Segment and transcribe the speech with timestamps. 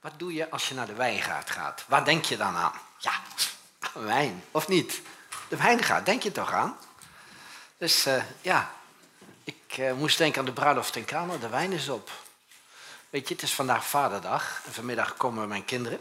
[0.00, 1.84] Wat doe je als je naar de wijngaard gaat?
[1.88, 2.80] Waar denk je dan aan?
[2.98, 3.12] Ja,
[4.12, 5.00] wijn, of niet?
[5.48, 6.76] De wijngaard, denk je toch aan?
[7.78, 8.72] Dus uh, ja,
[9.44, 12.10] ik uh, moest denken aan de bruiloft in Kana, de wijn is op.
[13.10, 16.00] Weet je, het is vandaag vaderdag en vanmiddag komen mijn kinderen.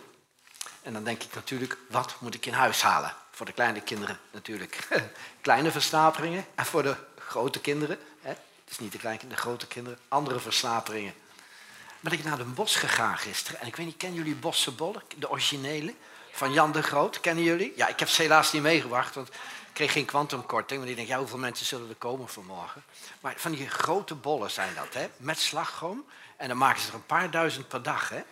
[0.82, 3.14] En dan denk ik natuurlijk, wat moet ik in huis halen?
[3.32, 4.88] Voor de kleine kinderen natuurlijk
[5.41, 6.45] kleine versnaperingen.
[6.55, 8.29] En voor de grote kinderen, hè?
[8.29, 11.14] het is niet de kleine de grote kinderen, andere versnaperingen.
[12.00, 13.59] Ben ik naar de bos gegaan gisteren.
[13.59, 15.93] En ik weet niet, kennen jullie bossenbollen, de originele?
[16.32, 17.74] Van Jan de Groot, kennen jullie?
[17.75, 19.33] Ja, ik heb ze helaas niet meegebracht, want ik
[19.74, 20.79] kreeg geen kwantumkorting.
[20.79, 22.83] Want ik denk, ja, hoeveel mensen zullen er komen vanmorgen?
[23.19, 25.10] Maar van die grote bollen zijn dat, hè?
[25.18, 26.05] met slagroom.
[26.38, 28.24] En dan maken ze er een paar duizend per dag, hè?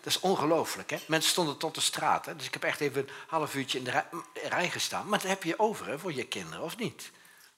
[0.00, 0.90] Dat is ongelooflijk.
[0.90, 0.98] Hè?
[1.06, 2.26] Mensen stonden tot de straat.
[2.26, 2.36] Hè?
[2.36, 4.02] Dus ik heb echt even een half uurtje in de
[4.48, 5.08] rij, gestaan.
[5.08, 7.10] Maar dat heb je over hè, voor je kinderen, of niet?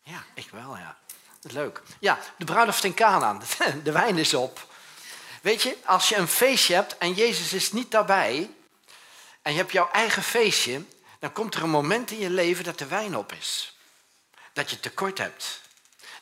[0.02, 0.96] Ja, ik wel, ja.
[1.40, 1.82] Leuk.
[1.98, 3.42] Ja, de bruiloft in Canaan.
[3.84, 4.66] De wijn is op.
[5.44, 8.50] Weet je, als je een feestje hebt en Jezus is niet daarbij...
[9.42, 10.84] en je hebt jouw eigen feestje...
[11.18, 13.76] dan komt er een moment in je leven dat de wijn op is.
[14.52, 15.60] Dat je tekort hebt.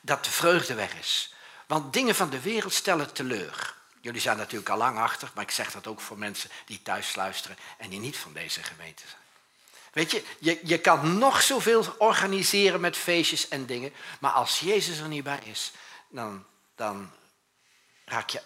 [0.01, 1.35] Dat de vreugde weg is.
[1.67, 3.75] Want dingen van de wereld stellen teleur.
[4.01, 7.15] Jullie zijn natuurlijk al lang achter, maar ik zeg dat ook voor mensen die thuis
[7.15, 9.23] luisteren en die niet van deze gemeente zijn.
[9.93, 14.99] Weet je, je, je kan nog zoveel organiseren met feestjes en dingen, maar als Jezus
[14.99, 15.73] er niet bij is,
[16.09, 16.45] dan,
[16.75, 17.11] dan
[18.05, 18.43] raak je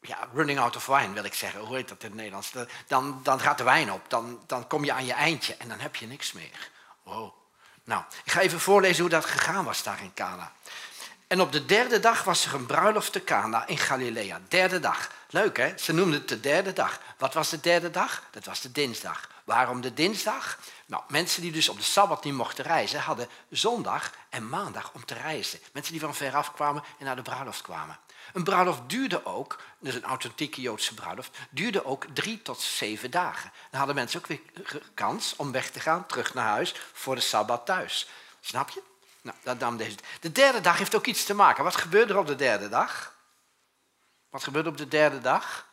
[0.00, 1.60] ja, running out of wine, wil ik zeggen.
[1.60, 2.52] Hoe heet dat in het Nederlands?
[2.86, 5.80] Dan, dan gaat de wijn op, dan, dan kom je aan je eindje en dan
[5.80, 6.70] heb je niks meer.
[7.02, 7.32] Wow.
[7.84, 10.52] Nou, ik ga even voorlezen hoe dat gegaan was daar in Cana.
[11.26, 14.40] En op de derde dag was er een bruiloft te Cana in Galilea.
[14.48, 15.10] Derde dag.
[15.28, 15.72] Leuk hè?
[15.78, 17.00] Ze noemden het de derde dag.
[17.18, 18.22] Wat was de derde dag?
[18.30, 19.28] Dat was de dinsdag.
[19.44, 20.58] Waarom de dinsdag?
[20.86, 25.04] Nou, mensen die dus op de Sabbat niet mochten reizen, hadden zondag en maandag om
[25.04, 25.60] te reizen.
[25.72, 27.98] Mensen die van veraf kwamen en naar de bruiloft kwamen.
[28.32, 33.52] Een bruiloft duurde ook, dus een authentieke Joodse bruiloft, duurde ook drie tot zeven dagen.
[33.70, 34.40] Dan hadden mensen ook weer
[34.94, 38.08] kans om weg te gaan, terug naar huis, voor de Sabbat thuis.
[38.40, 38.82] Snap je?
[39.22, 39.96] Nou, dat dan deze.
[40.20, 41.64] De derde dag heeft ook iets te maken.
[41.64, 43.14] Wat gebeurde er op de derde dag?
[44.30, 45.68] Wat gebeurde op de derde dag?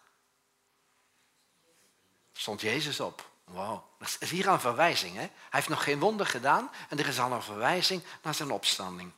[2.34, 3.30] Stond Jezus op.
[3.44, 5.14] Wow, dat is hier een verwijzing.
[5.14, 5.20] Hè?
[5.20, 9.12] Hij heeft nog geen wonder gedaan en er is al een verwijzing naar zijn opstanding.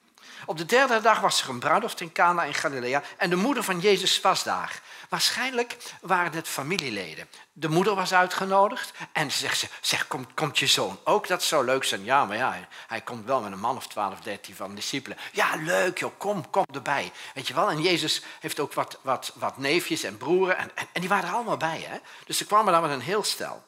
[0.46, 3.64] Op de derde dag was er een bruiloft in Cana in Galilea en de moeder
[3.64, 4.82] van Jezus was daar.
[5.10, 7.30] Waarschijnlijk waren het familieleden.
[7.54, 11.28] De moeder was uitgenodigd en ze zegt, zeg, komt, komt je zoon ook?
[11.28, 12.04] Dat zou leuk zijn.
[12.04, 15.18] Ja, maar ja, hij komt wel met een man of twaalf, dertien van de discipelen.
[15.32, 17.12] Ja, leuk joh, kom, kom erbij.
[17.34, 20.88] Weet je wel, en Jezus heeft ook wat, wat, wat neefjes en broeren en, en,
[20.92, 21.86] en die waren er allemaal bij.
[21.88, 21.98] Hè?
[22.26, 23.68] Dus ze kwamen daar met een heel stel.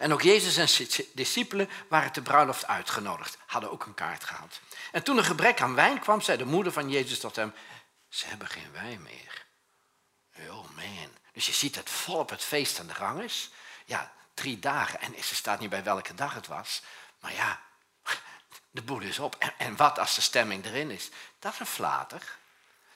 [0.00, 4.60] En ook Jezus en zijn discipelen waren te bruiloft uitgenodigd, hadden ook een kaart gehad.
[4.92, 7.54] En toen er gebrek aan wijn kwam, zei de moeder van Jezus tot hem,
[8.08, 9.46] ze hebben geen wijn meer.
[10.48, 11.08] Oh man.
[11.32, 13.50] Dus je ziet het volop het feest aan de gang is.
[13.84, 15.00] Ja, drie dagen.
[15.00, 16.82] En ze staat niet bij welke dag het was.
[17.20, 17.60] Maar ja,
[18.70, 19.36] de boel is op.
[19.38, 21.08] En, en wat als de stemming erin is?
[21.38, 22.38] Dat is een flater.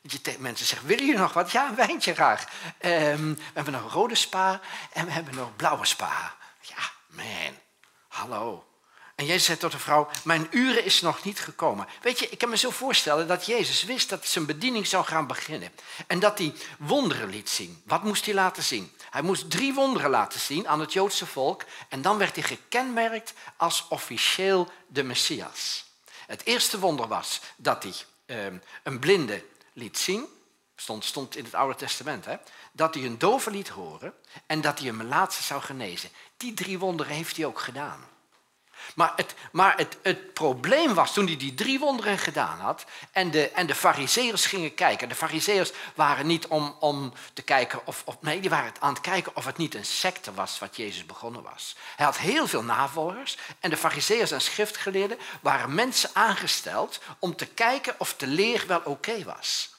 [0.01, 1.53] Je mensen zeggen, willen jullie nog wat?
[1.53, 2.45] Ja, een wijntje graag.
[2.81, 4.61] Um, we hebben nog rode spa
[4.93, 6.37] en we hebben nog blauwe spa.
[6.61, 7.59] Ja, man,
[8.09, 8.65] hallo.
[9.15, 11.87] En Jezus zei tot de vrouw, mijn uren is nog niet gekomen.
[12.03, 15.27] Weet je, ik kan me zo voorstellen dat Jezus wist dat zijn bediening zou gaan
[15.27, 15.73] beginnen.
[16.07, 17.83] En dat hij wonderen liet zien.
[17.85, 18.93] Wat moest hij laten zien?
[19.11, 21.65] Hij moest drie wonderen laten zien aan het Joodse volk.
[21.89, 25.85] En dan werd hij gekenmerkt als officieel de Messias.
[26.27, 27.95] Het eerste wonder was dat hij
[28.27, 28.53] eh,
[28.83, 30.27] een blinde liet zien.
[30.77, 32.25] Stond, stond in het Oude Testament.
[32.25, 32.37] Hè?
[32.77, 34.15] Dat hij een dove liet horen
[34.47, 36.11] en dat hij een melaatse zou genezen.
[36.37, 38.05] Die drie wonderen heeft hij ook gedaan.
[38.95, 43.31] Maar, het, maar het, het, probleem was toen hij die drie wonderen gedaan had en
[43.31, 43.75] de, en de
[44.35, 45.09] gingen kijken.
[45.09, 49.37] De fariseërs waren niet om, om te kijken of, nee, die waren aan het kijken
[49.37, 51.77] of het niet een secte was wat Jezus begonnen was.
[51.97, 57.47] Hij had heel veel navolgers en de fariseërs en schriftgeleerden waren mensen aangesteld om te
[57.47, 59.74] kijken of de leer wel oké was.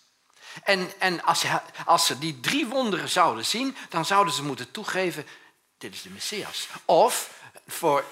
[0.63, 1.43] En, en als,
[1.85, 5.25] als ze die drie wonderen zouden zien, dan zouden ze moeten toegeven,
[5.77, 6.67] dit is de Messias.
[6.85, 7.29] Of
[7.67, 8.11] voor 80%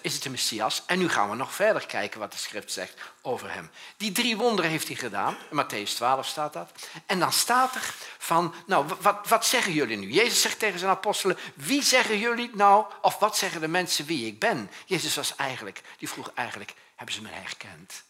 [0.00, 0.82] is het de Messias.
[0.86, 3.70] En nu gaan we nog verder kijken wat de schrift zegt over hem.
[3.96, 5.36] Die drie wonderen heeft hij gedaan.
[5.50, 6.70] In Matthäus 12 staat dat.
[7.06, 10.10] En dan staat er van, nou, wat, wat zeggen jullie nu?
[10.10, 14.26] Jezus zegt tegen zijn apostelen, wie zeggen jullie nou, of wat zeggen de mensen wie
[14.26, 14.70] ik ben?
[14.86, 18.02] Jezus was eigenlijk, die vroeg eigenlijk, hebben ze me herkend?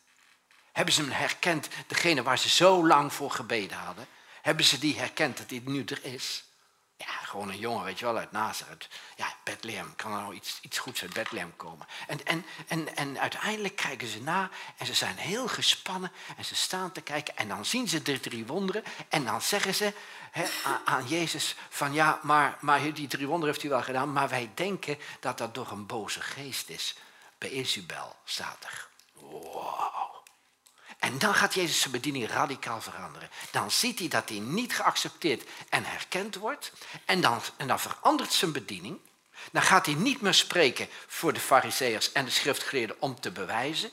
[0.75, 4.07] Hebben ze me herkend, degene waar ze zo lang voor gebeden hadden?
[4.43, 6.45] Hebben ze die herkend dat hij nu er is?
[6.97, 8.89] Ja, gewoon een jongen, weet je wel, uit Nazareth.
[9.17, 11.87] Ja, Bethlehem, kan er nou iets, iets goeds uit Bethlehem komen?
[12.07, 16.55] En, en, en, en uiteindelijk kijken ze na en ze zijn heel gespannen en ze
[16.55, 19.93] staan te kijken en dan zien ze de drie wonderen en dan zeggen ze
[20.85, 24.51] aan Jezus van ja, maar, maar die drie wonderen heeft hij wel gedaan, maar wij
[24.55, 26.97] denken dat dat door een boze geest is.
[27.39, 27.67] Bij
[28.25, 28.89] staat er.
[29.13, 30.14] Wow.
[31.05, 33.31] En dan gaat Jezus zijn bediening radicaal veranderen.
[33.51, 36.73] Dan ziet hij dat hij niet geaccepteerd en herkend wordt.
[37.05, 38.99] En dan, en dan verandert zijn bediening.
[39.53, 43.91] Dan gaat hij niet meer spreken voor de fariseërs en de schriftgeleerden om te bewijzen.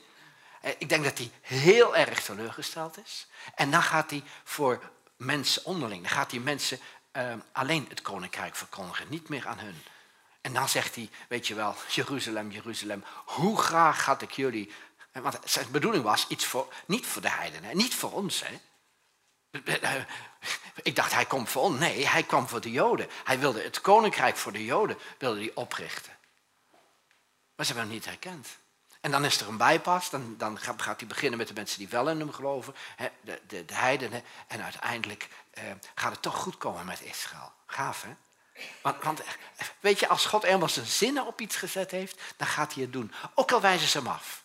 [0.61, 3.27] Eh, ik denk dat hij heel erg teleurgesteld is.
[3.55, 6.79] En dan gaat hij voor mensen onderling, dan gaat hij mensen
[7.17, 9.83] uh, alleen het koninkrijk verkondigen, niet meer aan hun.
[10.41, 14.71] En dan zegt hij, weet je wel, Jeruzalem, Jeruzalem, hoe graag had ik jullie
[15.11, 18.43] want zijn bedoeling was iets voor, niet voor de heidenen, niet voor ons.
[18.45, 18.59] Hè.
[20.81, 21.79] Ik dacht, hij komt voor ons.
[21.79, 23.09] Nee, hij kwam voor de Joden.
[23.23, 26.17] Hij wilde het koninkrijk voor de Joden wilde oprichten.
[27.55, 28.47] Maar ze hebben hem niet herkend.
[29.01, 30.09] En dan is er een bijpas.
[30.09, 32.75] Dan, dan gaat hij beginnen met de mensen die wel in hem geloven.
[33.21, 34.23] De, de, de heidenen.
[34.47, 35.63] En uiteindelijk eh,
[35.95, 37.51] gaat het toch goed komen met Israël.
[37.65, 38.15] Gaaf, hè?
[38.81, 39.21] Want, want,
[39.79, 42.93] weet je, als God eenmaal zijn zinnen op iets gezet heeft, dan gaat hij het
[42.93, 43.13] doen.
[43.35, 44.43] Ook al wijzen ze hem af.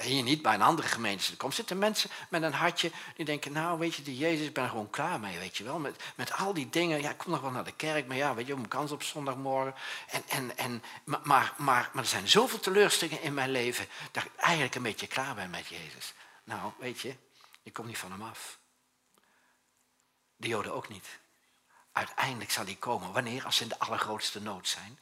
[0.00, 1.32] Hier niet, bij een andere gemeente.
[1.38, 4.64] Er zitten mensen met een hartje die denken, nou weet je, die Jezus, ik ben
[4.64, 5.78] er gewoon klaar mee, weet je wel.
[5.78, 8.34] Met, met al die dingen, ja, ik kom nog wel naar de kerk, maar ja,
[8.34, 9.74] weet je, mijn kans op zondagmorgen.
[10.08, 14.30] En, en, en, maar, maar, maar, er zijn zoveel teleurstellingen in mijn leven, dat ik
[14.36, 16.14] eigenlijk een beetje klaar ben met Jezus.
[16.44, 17.16] Nou, weet je,
[17.62, 18.58] je komt niet van hem af.
[20.36, 21.06] De Joden ook niet.
[21.92, 23.12] Uiteindelijk zal die komen.
[23.12, 23.44] Wanneer?
[23.44, 24.98] Als ze in de allergrootste nood zijn.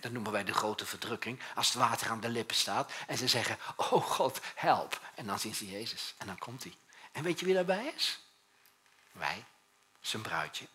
[0.00, 1.40] Dat noemen wij de grote verdrukking.
[1.54, 2.92] Als het water aan de lippen staat.
[3.06, 5.00] En ze zeggen, oh God, help.
[5.14, 6.14] En dan zien ze Jezus.
[6.18, 6.76] En dan komt hij.
[7.12, 8.20] En weet je wie daarbij is?
[9.12, 9.44] Wij.
[10.00, 10.66] Zijn bruidje.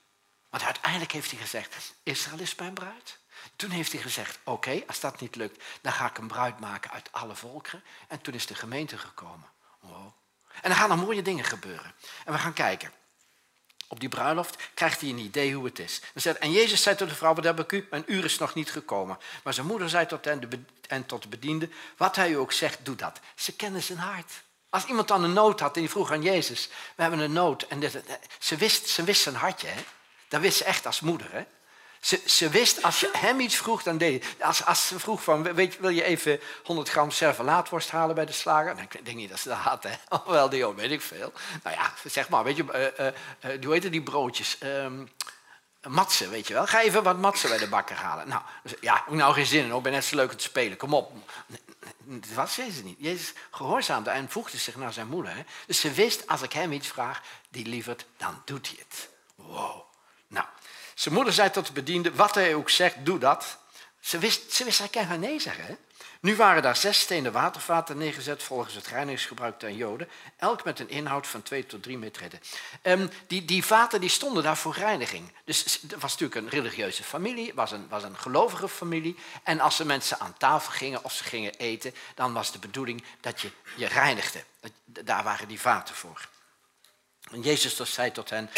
[0.50, 3.20] Want uiteindelijk heeft hij gezegd, Israël is mijn bruid.
[3.56, 6.92] Toen heeft hij gezegd, oké, als dat niet lukt, dan ga ik een bruid maken
[6.92, 7.84] uit alle volkeren.
[8.08, 9.50] En toen is de gemeente gekomen.
[9.80, 10.14] Wow.
[10.62, 11.96] En er gaan nog mooie dingen gebeuren.
[12.26, 12.92] En we gaan kijken
[13.92, 16.02] op die bruiloft, krijgt hij een idee hoe het is.
[16.40, 17.88] En Jezus zei tot de vrouw, wat heb ik u?
[17.90, 19.18] Mijn uur is nog niet gekomen.
[19.44, 22.86] Maar zijn moeder zei tot hen en tot de bediende, wat hij u ook zegt,
[22.86, 23.20] doe dat.
[23.36, 24.32] Ze kennen zijn hart.
[24.70, 27.62] Als iemand dan een nood had en die vroeg aan Jezus, we hebben een nood.
[27.64, 28.04] En dit,
[28.40, 29.82] ze, wist, ze wist zijn hartje, hè?
[30.28, 31.32] dat wist ze echt als moeder.
[31.32, 31.44] Hè?
[32.26, 34.48] Ze, wist, als je hem iets vroeg, dan deed hij.
[34.48, 38.32] Als, als ze vroeg van, weet, wil je even 100 gram servelaatworst halen bij de
[38.32, 38.76] slager?
[38.76, 39.96] Dan ik denk niet dat ze dat had, hè.
[40.32, 41.34] Wel, die, oh, weet ik veel.
[41.64, 44.58] Nou ja, zeg maar, weet je, uh, uh, hoe heet die broodjes?
[44.64, 45.10] Um,
[45.90, 46.68] matsen, weet je wel.
[46.68, 48.28] Ga even wat matsen bij de bakker halen.
[48.28, 50.94] Nou, dus, ja, nou geen zin in, ik ben net zo leuk te spelen, kom
[50.94, 51.12] op.
[52.04, 52.98] Dat was Jezus niet.
[53.00, 55.46] Jezus gehoorzaamde en voegde zich naar zijn moeder.
[55.66, 59.10] Dus ze wist, als ik hem iets vraag, die lieverd, dan doet hij het.
[59.36, 59.82] Wow.
[60.28, 60.46] Nou,
[61.02, 63.58] zijn moeder zei tot de bediende, wat hij ook zegt, doe dat.
[64.00, 65.78] Ze wist, ze wist hij kan nee zeggen.
[66.20, 70.90] Nu waren daar zes stenen watervaten neergezet volgens het reinigingsgebruik der Joden, elk met een
[70.90, 72.28] inhoud van twee tot drie meter.
[72.84, 75.32] Um, die, die vaten die stonden daar voor reiniging.
[75.46, 79.16] Dus het was natuurlijk een religieuze familie, was een, was een gelovige familie.
[79.44, 83.04] En als de mensen aan tafel gingen of ze gingen eten, dan was de bedoeling
[83.22, 84.44] dat je je reinigde.
[84.86, 86.28] Daar waren die vaten voor.
[87.32, 88.50] En Jezus zei tot hen,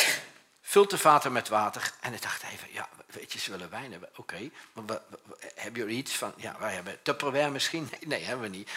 [0.73, 1.91] vult de vaten met water.
[1.99, 4.09] En ik dacht even, ja, weet je, ze willen wijn hebben.
[4.15, 4.49] Oké,
[5.55, 7.89] hebben jullie iets van, ja, wij hebben Tupperware misschien?
[8.05, 8.69] Nee, hebben we niet.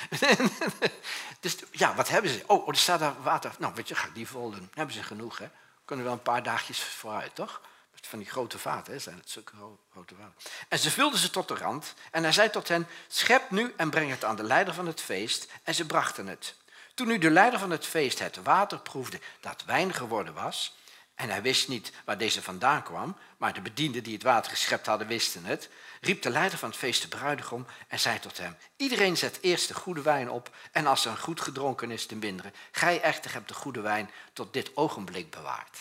[1.41, 2.43] dus ja, wat hebben ze?
[2.47, 3.55] Oh, er staat daar water.
[3.59, 4.71] Nou, weet je, ga die vol doen.
[4.75, 5.49] Hebben ze genoeg, hè?
[5.85, 7.61] Kunnen wel een paar dagjes vooruit, toch?
[8.01, 9.53] Van die grote vaten, hè, zijn het zulke
[9.93, 10.35] grote vaten.
[10.69, 11.95] En ze vulden ze tot de rand.
[12.11, 15.01] En hij zei tot hen, schep nu en breng het aan de leider van het
[15.01, 15.49] feest.
[15.63, 16.55] En ze brachten het.
[16.95, 20.76] Toen nu de leider van het feest het water proefde dat wijn geworden was,
[21.17, 24.87] en hij wist niet waar deze vandaan kwam, maar de bedienden die het water geschept
[24.87, 25.69] hadden wisten het,
[26.01, 29.69] riep de leider van het feest de bruidegom en zei tot hem, iedereen zet eerst
[29.69, 32.53] de goede wijn op en als er een goed gedronken is, de mindere.
[32.71, 35.79] Gij echter hebt de goede wijn tot dit ogenblik bewaard.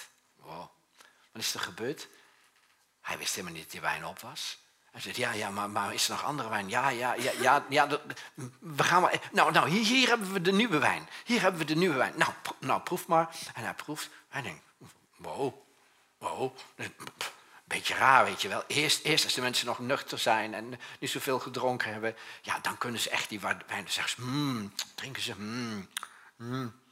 [1.31, 2.07] Wat is er gebeurd?
[3.01, 4.57] Hij wist helemaal niet dat die wijn op was.
[4.91, 6.69] Hij zei, ja, ja, maar, maar is er nog andere wijn?
[6.69, 7.87] Ja, ja, ja, ja, ja
[8.59, 9.21] we gaan maar...
[9.31, 11.09] Nou, nou hier, hier hebben we de nieuwe wijn.
[11.25, 12.13] Hier hebben we de nieuwe wijn.
[12.15, 13.35] Nou, nou proef maar.
[13.53, 14.09] En hij proeft.
[14.27, 14.64] Hij denkt,
[15.25, 15.53] wow,
[16.17, 16.57] wow,
[17.63, 18.63] beetje raar, weet je wel.
[18.67, 22.77] Eerst, eerst als de mensen nog nuchter zijn en niet zoveel gedronken hebben, ja, dan
[22.77, 25.89] kunnen ze echt die wijn, zeggen ze, mm, drinken ze, mm,
[26.35, 26.83] mm.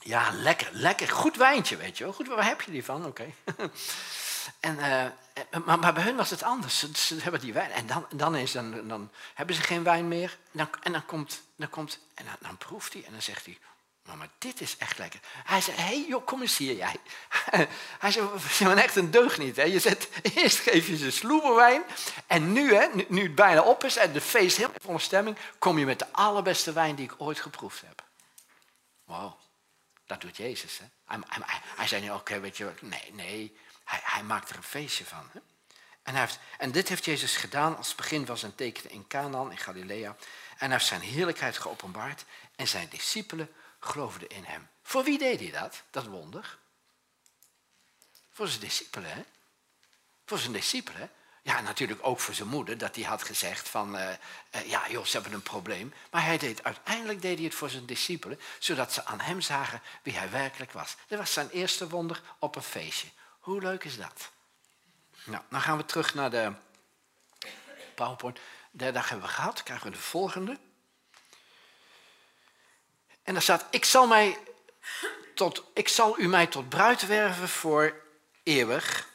[0.00, 2.12] Ja, lekker, lekker, goed wijntje, weet je wel.
[2.12, 3.06] Goed, waar heb je die van?
[3.06, 3.32] Oké.
[4.60, 6.78] en, uh, maar, maar, bij hun was het anders.
[6.78, 10.08] Ze, ze, hebben die wijn en dan, dan, is, dan, dan hebben ze geen wijn
[10.08, 10.38] meer.
[10.52, 13.44] En dan, en dan komt, dan komt en dan, dan proeft hij en dan zegt
[13.44, 13.58] hij,
[14.14, 15.20] Maar dit is echt lekker.
[15.44, 16.96] Hij zei, hé hey, joh, kom eens hier jij.
[17.98, 19.56] Hij zei, je bent echt een deugniet.
[19.56, 19.62] Hè?
[19.62, 21.82] Je zet, eerst geef je ze sloeberwijn.
[22.26, 25.36] En nu, hè, nu, het bijna op is en de feest heel volle stemming...
[25.58, 28.04] kom je met de allerbeste wijn die ik ooit geproefd heb.
[29.04, 29.38] Wauw,
[30.06, 30.78] dat doet Jezus.
[30.78, 31.16] Hè?
[31.76, 33.56] Hij, zei niet, oké, weet je nee, nee.
[33.84, 35.30] Hij, hij maakt er een feestje van.
[35.32, 35.40] Hè?
[36.02, 39.58] En, heeft, en dit heeft Jezus gedaan als begin van zijn tekenen in Canaan, in
[39.58, 40.08] Galilea.
[40.08, 40.16] En
[40.58, 42.24] hij heeft zijn heerlijkheid geopenbaard
[42.56, 43.54] en zijn discipelen
[43.86, 44.68] geloofden in hem.
[44.82, 46.58] Voor wie deed hij dat, dat wonder?
[48.30, 49.22] Voor zijn discipelen, hè?
[50.26, 51.10] Voor zijn discipelen.
[51.42, 54.10] Ja, natuurlijk ook voor zijn moeder, dat hij had gezegd van, uh,
[54.54, 55.94] uh, ja joh, ze hebben een probleem.
[56.10, 59.82] Maar hij deed, uiteindelijk deed hij het voor zijn discipelen, zodat ze aan hem zagen
[60.02, 60.96] wie hij werkelijk was.
[61.06, 63.08] Dat was zijn eerste wonder op een feestje.
[63.40, 64.30] Hoe leuk is dat?
[65.24, 66.52] Nou, dan gaan we terug naar de
[67.94, 68.38] PowerPoint.
[68.70, 70.58] De dag hebben we gehad, krijgen we de volgende.
[73.26, 74.38] En daar staat, ik zal, mij
[75.34, 77.94] tot, ik zal u mij tot bruid werven voor
[78.42, 79.08] eeuwig.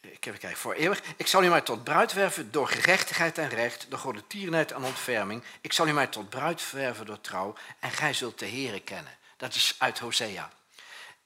[0.00, 1.02] Ik heb kijken, voor eeuwig.
[1.16, 5.42] Ik zal u mij tot bruid werven door gerechtigheid en recht, door godetierenheid en ontferming.
[5.60, 9.18] Ik zal u mij tot bruid werven door trouw en gij zult de Here kennen.
[9.36, 10.50] Dat is uit Hosea.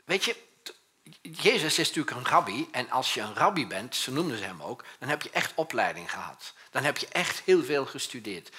[0.05, 0.37] Weet je,
[1.23, 4.63] Jezus is natuurlijk een rabbi en als je een rabbi bent, zo noemden ze hem
[4.63, 6.55] ook, dan heb je echt opleiding gehad.
[6.71, 8.51] Dan heb je echt heel veel gestudeerd.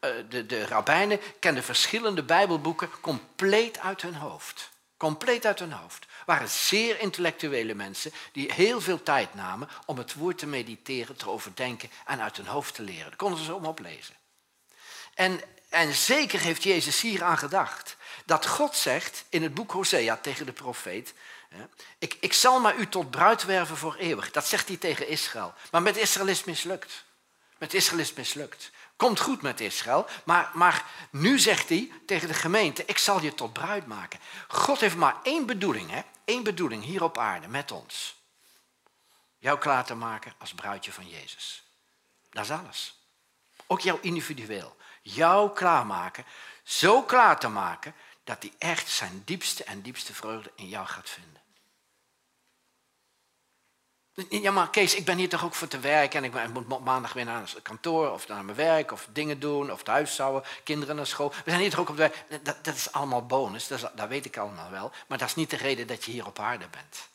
[0.00, 4.70] Eh, de, de rabbijnen kenden verschillende bijbelboeken compleet uit hun hoofd.
[4.96, 6.06] Compleet uit hun hoofd.
[6.26, 11.30] Waren zeer intellectuele mensen die heel veel tijd namen om het woord te mediteren, te
[11.30, 13.04] overdenken en uit hun hoofd te leren.
[13.04, 14.14] Dat konden ze zo oplezen.
[15.14, 17.96] En, en zeker heeft Jezus hier aan gedacht.
[18.24, 21.14] Dat God zegt in het boek Hosea tegen de profeet,
[21.98, 24.30] ik, ik zal maar u tot bruid werven voor eeuwig.
[24.30, 25.54] Dat zegt hij tegen Israël.
[25.70, 27.04] Maar met Israël is mislukt.
[27.58, 28.70] Met Israël is het mislukt.
[28.96, 33.34] Komt goed met Israël, maar, maar nu zegt hij tegen de gemeente, ik zal je
[33.34, 34.20] tot bruid maken.
[34.48, 36.02] God heeft maar één bedoeling, hè?
[36.24, 38.16] één bedoeling hier op aarde met ons.
[39.38, 41.62] Jou klaar te maken als bruidje van Jezus.
[42.30, 42.98] Dat is alles.
[43.66, 44.76] Ook jou individueel.
[45.02, 46.24] Jou klaarmaken,
[46.62, 51.08] zo klaar te maken dat hij echt zijn diepste en diepste vreugde in jou gaat
[51.08, 51.37] vinden.
[54.28, 57.12] Ja, maar Kees, ik ben hier toch ook voor te werken en ik moet maandag
[57.12, 60.96] weer naar het kantoor of naar mijn werk of dingen doen of thuis zouden, kinderen
[60.96, 61.28] naar school.
[61.28, 62.42] We zijn hier toch ook op de werk.
[62.42, 64.90] Dat, dat is allemaal bonus, dat, dat weet ik allemaal wel.
[65.06, 67.08] Maar dat is niet de reden dat je hier op aarde bent.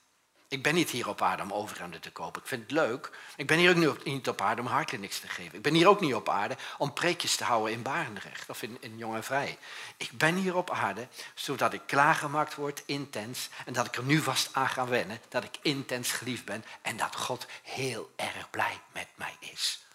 [0.54, 2.42] Ik ben niet hier op aarde om overhemden te kopen.
[2.42, 3.12] Ik vind het leuk.
[3.36, 5.56] Ik ben hier ook niet op aarde om niks te geven.
[5.56, 8.78] Ik ben hier ook niet op aarde om preekjes te houden in Barendrecht of in,
[8.80, 9.58] in Jong en Vrij.
[9.98, 13.50] Ik ben hier op aarde zodat ik klaargemaakt word, intens.
[13.66, 15.22] En dat ik er nu vast aan ga wennen.
[15.30, 16.66] Dat ik intens geliefd ben.
[16.82, 19.86] En dat God heel erg blij met mij is.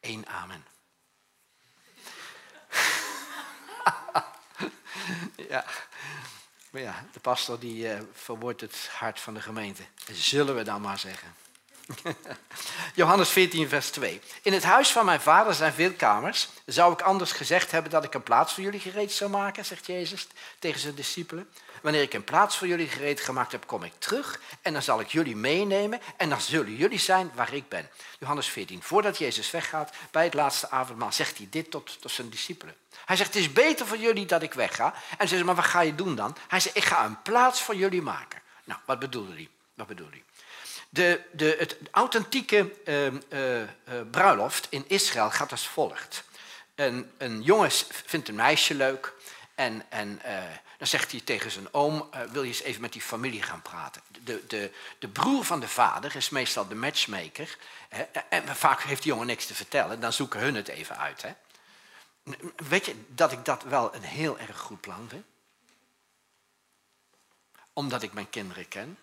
[0.00, 0.66] Eén amen.
[5.48, 5.64] ja.
[6.74, 9.82] Maar ja, de pastor die uh, verwoordt het hart van de gemeente.
[10.12, 11.34] Zullen we dan maar zeggen.
[12.94, 14.20] Johannes 14, vers 2.
[14.42, 16.48] In het huis van mijn vader zijn veel kamers.
[16.66, 19.86] Zou ik anders gezegd hebben dat ik een plaats voor jullie gereed zou maken, zegt
[19.86, 20.26] Jezus
[20.58, 21.48] tegen zijn discipelen.
[21.84, 25.00] Wanneer ik een plaats voor jullie gereed gemaakt heb, kom ik terug en dan zal
[25.00, 27.90] ik jullie meenemen en dan zullen jullie zijn waar ik ben.
[28.18, 28.82] Johannes 14.
[28.82, 32.74] Voordat Jezus weggaat bij het laatste avondmaal, zegt hij dit tot, tot zijn discipelen.
[33.04, 34.94] Hij zegt, het is beter voor jullie dat ik wegga.
[34.94, 36.36] En ze zeggen, maar wat ga je doen dan?
[36.48, 38.40] Hij zegt, ik ga een plaats voor jullie maken.
[38.64, 39.48] Nou, wat bedoelde hij?
[39.74, 40.24] Wat bedoelde hij?
[40.88, 46.24] De, de, het authentieke uh, bruiloft in Israël gaat als volgt.
[46.74, 49.12] Een, een jongen vindt een meisje leuk
[49.54, 50.42] en, en uh,
[50.78, 54.02] dan zegt hij tegen zijn oom, wil je eens even met die familie gaan praten.
[54.08, 57.58] De, de, de broer van de vader is meestal de matchmaker.
[58.28, 61.22] En vaak heeft die jongen niks te vertellen, dan zoeken hun het even uit.
[61.22, 61.32] Hè.
[62.56, 65.24] Weet je dat ik dat wel een heel erg goed plan vind?
[67.72, 68.98] Omdat ik mijn kinderen ken.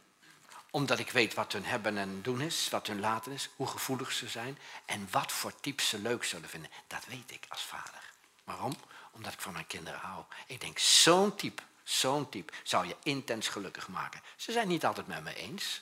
[0.70, 4.12] Omdat ik weet wat hun hebben en doen is, wat hun laten is, hoe gevoelig
[4.12, 6.72] ze zijn en wat voor type ze leuk zullen vinden.
[6.88, 8.02] Dat weet ik als vader.
[8.44, 8.76] Waarom?
[9.12, 10.24] Omdat ik van mijn kinderen hou.
[10.48, 14.22] Ik denk, zo'n type, zo'n type zou je intens gelukkig maken.
[14.36, 15.82] Ze zijn niet altijd met me eens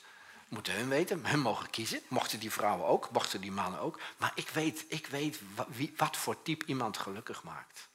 [0.50, 2.00] moeten hun weten, hun mogen kiezen.
[2.08, 4.00] Mochten die vrouwen ook, mochten die mannen ook.
[4.16, 5.40] Maar ik weet, ik weet
[5.96, 7.88] wat, voor type iemand gelukkig maakt.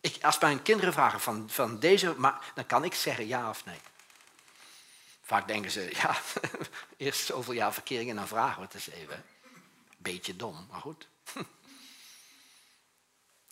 [0.00, 3.64] Ik, als mijn kinderen vragen van, van deze, maar, dan kan ik zeggen ja of
[3.64, 3.80] nee.
[5.22, 6.16] Vaak denken ze, ja,
[6.96, 9.24] eerst zoveel jaar verkering en dan vragen we het eens even.
[9.96, 11.08] Beetje dom, maar goed.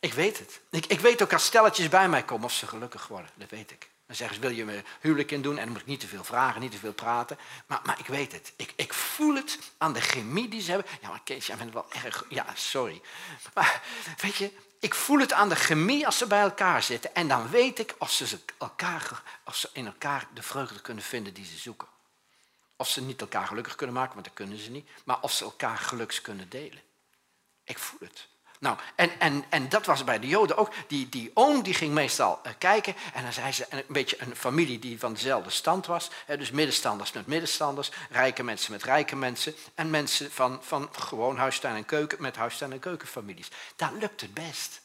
[0.04, 0.61] Ik weet het.
[0.70, 3.30] Ik, ik weet ook als stelletjes bij mij komen of ze gelukkig worden.
[3.34, 3.88] Dat weet ik.
[4.06, 5.58] Dan zeggen ze, wil je me huwelijk in doen?
[5.58, 7.38] En dan moet ik niet te veel vragen, niet te veel praten.
[7.66, 8.52] Maar, maar ik weet het.
[8.56, 10.90] Ik, ik voel het aan de chemie die ze hebben.
[11.00, 12.25] Ja, maar Kees, jij bent wel erg...
[12.28, 13.02] Ja, sorry.
[13.54, 13.82] Maar
[14.20, 17.14] weet je, Ik voel het aan de chemie als ze bij elkaar zitten.
[17.14, 21.34] En dan weet ik of ze, elkaar, of ze in elkaar de vreugde kunnen vinden
[21.34, 21.88] die ze zoeken.
[22.76, 24.88] Of ze niet elkaar gelukkig kunnen maken, want dat kunnen ze niet.
[25.04, 26.82] Maar of ze elkaar geluks kunnen delen.
[27.64, 28.32] Ik voel het.
[28.58, 30.73] Nou, en, en, en dat was bij de Joden ook.
[30.87, 34.37] Die, die oom die ging meestal uh, kijken en dan zei ze, een beetje een
[34.37, 36.11] familie die van dezelfde stand was.
[36.26, 41.37] Hè, dus middenstanders met middenstanders, rijke mensen met rijke mensen en mensen van, van gewoon
[41.37, 43.49] huistuin en keuken met huistuin en keukenfamilies.
[43.76, 44.82] Daar lukt het best.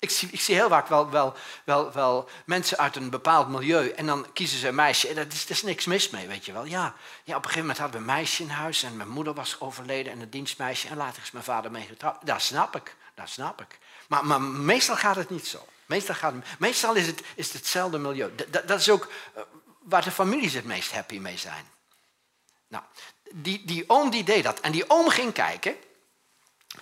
[0.00, 3.88] Ik zie, ik zie heel vaak wel, wel, wel, wel mensen uit een bepaald milieu
[3.88, 5.08] en dan kiezen ze een meisje.
[5.08, 6.64] En daar is, is niks mis mee, weet je wel.
[6.64, 9.34] Ja, ja, op een gegeven moment hadden we een meisje in huis en mijn moeder
[9.34, 10.88] was overleden en een dienstmeisje.
[10.88, 12.26] En later is mijn vader mee getrouwd.
[12.26, 13.78] Dat snap ik, dat snap ik.
[14.08, 15.66] Maar, maar meestal gaat het niet zo.
[15.86, 18.34] Meestal, gaat meestal is, het, is het hetzelfde milieu.
[18.34, 19.42] Dat, dat is ook eh,
[19.82, 21.64] waar de families het meest happy mee zijn.
[22.68, 22.84] Nou,
[23.32, 24.60] die, die oom die deed dat.
[24.60, 25.76] En die oom ging kijken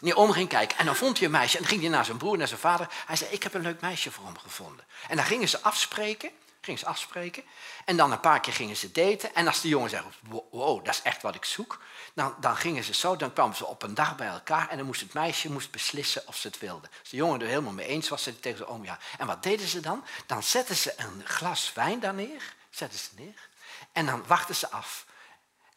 [0.00, 1.57] ging kijken en dan vond hij een meisje.
[1.57, 2.88] En dan ging hij naar zijn broer, naar zijn vader.
[3.07, 4.85] Hij zei, ik heb een leuk meisje voor hem gevonden.
[5.09, 6.31] En dan gingen ze afspreken.
[6.61, 7.43] Gingen ze afspreken.
[7.85, 9.35] En dan een paar keer gingen ze daten.
[9.35, 10.03] En als de jongen zei,
[10.50, 11.83] wow, dat is echt wat ik zoek.
[12.15, 14.69] Dan, dan gingen ze zo, dan kwamen ze op een dag bij elkaar.
[14.69, 16.88] En dan moest het meisje moest beslissen of ze het wilde.
[17.00, 18.99] Als de jongen er helemaal mee eens was, zei tegen zijn oom ja.
[19.19, 20.05] En wat deden ze dan?
[20.26, 22.55] Dan zetten ze een glas wijn daar neer.
[22.71, 23.49] Zetten ze neer.
[23.93, 25.06] En dan wachten ze af.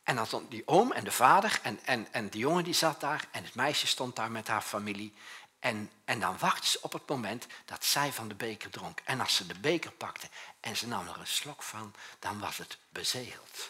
[0.09, 2.99] En dan stond die oom en de vader en, en, en die jongen die zat
[2.99, 5.13] daar en het meisje stond daar met haar familie.
[5.59, 8.99] En, en dan wachtte ze op het moment dat zij van de beker dronk.
[9.03, 12.57] En als ze de beker pakte en ze nam er een slok van, dan was
[12.57, 13.69] het bezegeld.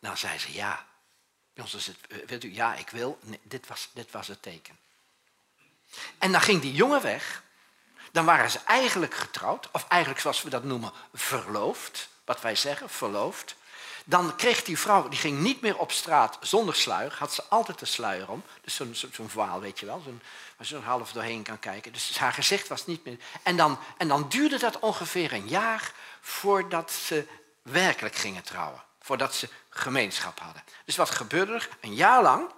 [0.00, 0.86] Dan zei ze ja.
[1.56, 1.96] Ons het,
[2.28, 3.18] eh, u, ja, ik wil.
[3.42, 4.78] Dit, was, dit was het teken.
[6.18, 7.42] En dan ging die jongen weg.
[8.12, 12.08] Dan waren ze eigenlijk getrouwd, of eigenlijk zoals we dat noemen, verloofd.
[12.24, 13.54] Wat wij zeggen, verloofd.
[14.04, 17.80] Dan kreeg die vrouw, die ging niet meer op straat zonder sluier, had ze altijd
[17.80, 18.42] een sluier om.
[18.60, 20.22] Dus zo'n zo'n vaal, weet je wel, zo'n,
[20.56, 21.92] waar ze half doorheen kan kijken.
[21.92, 23.18] Dus haar gezicht was niet meer...
[23.42, 27.26] En dan, en dan duurde dat ongeveer een jaar voordat ze
[27.62, 28.82] werkelijk gingen trouwen.
[29.00, 30.62] Voordat ze gemeenschap hadden.
[30.84, 31.68] Dus wat gebeurde er?
[31.80, 32.50] Een jaar lang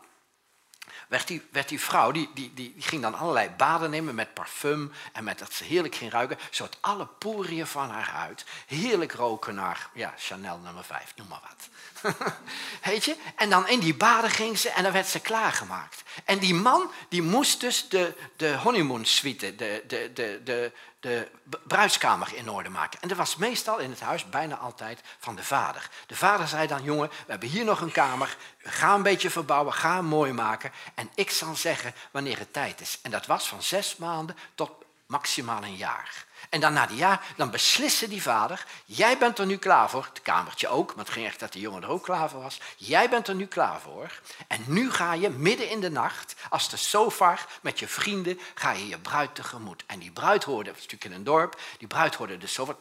[1.09, 4.93] werd die, werd die vrouw, die, die, die, ging dan allerlei baden nemen met parfum
[5.13, 9.55] en met dat ze heerlijk ging ruiken, zodat alle poriën van haar huid heerlijk roken
[9.55, 11.69] naar ja, Chanel nummer 5, noem maar wat.
[12.85, 13.17] Weet je?
[13.37, 16.03] En dan in die baden ging ze en dan werd ze klaargemaakt.
[16.25, 20.73] En die man die moest dus de, de honeymoon suite, de, de, de, de,
[21.04, 21.28] de
[21.67, 23.00] bruidskamer in orde maken.
[23.00, 25.90] En dat was meestal in het huis bijna altijd van de vader.
[26.06, 29.73] De vader zei dan, jongen, we hebben hier nog een kamer, ga een beetje verbouwen,
[29.73, 30.73] ga mooi maken.
[30.95, 32.99] En ik zal zeggen wanneer het tijd is.
[33.02, 34.71] En dat was van zes maanden tot
[35.06, 36.25] maximaal een jaar.
[36.50, 40.04] En dan na die jaar, dan besliste die vader, jij bent er nu klaar voor.
[40.04, 42.61] Het kamertje ook, maar het ging echt dat de jongen er ook klaar voor was.
[42.76, 44.21] Jij bent er nu klaar voor.
[44.47, 48.73] En nu ga je midden in de nacht, als de sofar met je vrienden, ga
[48.73, 49.85] je je bruid tegemoet.
[49.87, 52.76] En die bruid hoorde, het is natuurlijk in een dorp, die bruid hoorde de sofar.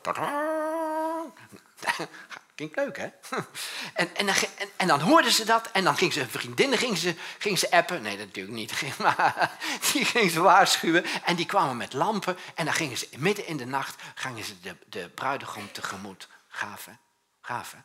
[2.56, 3.08] Klinkt leuk, hè?
[3.94, 4.36] En, en, dan,
[4.78, 8.02] en, dan hoorden ze dat en dan ging ze vriendinnen ging ze, ging ze appen.
[8.02, 8.74] Nee, dat natuurlijk niet.
[8.98, 9.52] Maar
[9.94, 12.38] die ging ze waarschuwen en die kwamen met lampen.
[12.56, 16.28] En dan gingen ze midden in de nacht gingen ze de, de bruidegom tegemoet.
[16.48, 17.78] Gaaf, hè?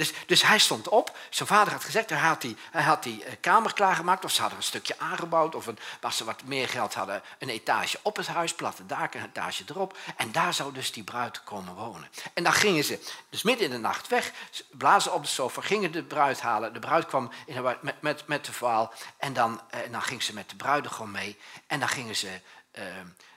[0.00, 1.16] Dus, dus hij stond op.
[1.30, 4.24] Zijn vader had gezegd, hij had die, hij had die eh, kamer klaargemaakt.
[4.24, 5.54] Of ze hadden een stukje aangebouwd.
[5.54, 8.54] Of een, als ze wat meer geld hadden, een etage op het huis.
[8.54, 9.96] Platte daken, een etage erop.
[10.16, 12.08] En daar zou dus die bruid komen wonen.
[12.34, 14.32] En dan gingen ze dus midden in de nacht weg.
[14.70, 16.72] Blazen op de sofa, gingen de bruid halen.
[16.72, 18.92] De bruid kwam in met, met, met de vaal.
[19.16, 21.38] En dan, eh, ging ze met de bruidegom mee.
[21.66, 22.40] En dan gingen ze
[22.78, 22.84] uh,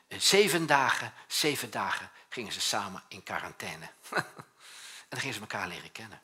[0.07, 3.89] zeven dagen, zeven dagen gingen ze samen in quarantaine.
[4.09, 6.22] en dan gingen ze elkaar leren kennen.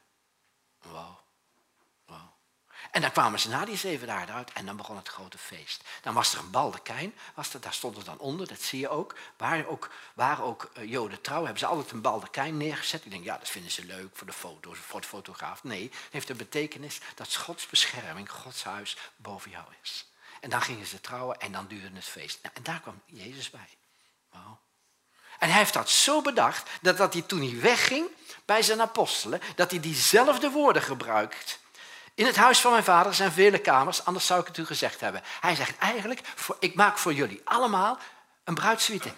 [0.90, 1.20] Wow.
[2.92, 5.84] En dan kwamen ze na die zeven dagen uit en dan begon het grote feest.
[6.02, 9.16] Dan was er een baldekijn, was daar stond er dan onder, dat zie je ook.
[9.38, 13.06] Waar ook, waar ook uh, joden trouw, hebben ze altijd een baldekijn neergezet.
[13.06, 15.64] Ik denk, ja, dat vinden ze leuk voor de foto's, voor de fotograaf.
[15.64, 20.08] Nee, het heeft de betekenis dat Gods bescherming, Gods huis boven jou is.
[20.42, 22.40] En dan gingen ze trouwen en dan duurde het feest.
[22.54, 23.70] En daar kwam Jezus bij.
[24.32, 24.58] Wow.
[25.40, 28.08] En hij heeft dat zo bedacht dat, dat hij toen hij wegging
[28.46, 31.60] bij zijn apostelen, dat hij diezelfde woorden gebruikt.
[32.16, 35.00] In het huis van mijn vader zijn vele kamers, anders zou ik het u gezegd
[35.00, 35.22] hebben.
[35.40, 36.22] Hij zegt eigenlijk,
[36.60, 38.00] ik maak voor jullie allemaal
[38.44, 39.12] een bruidsuite.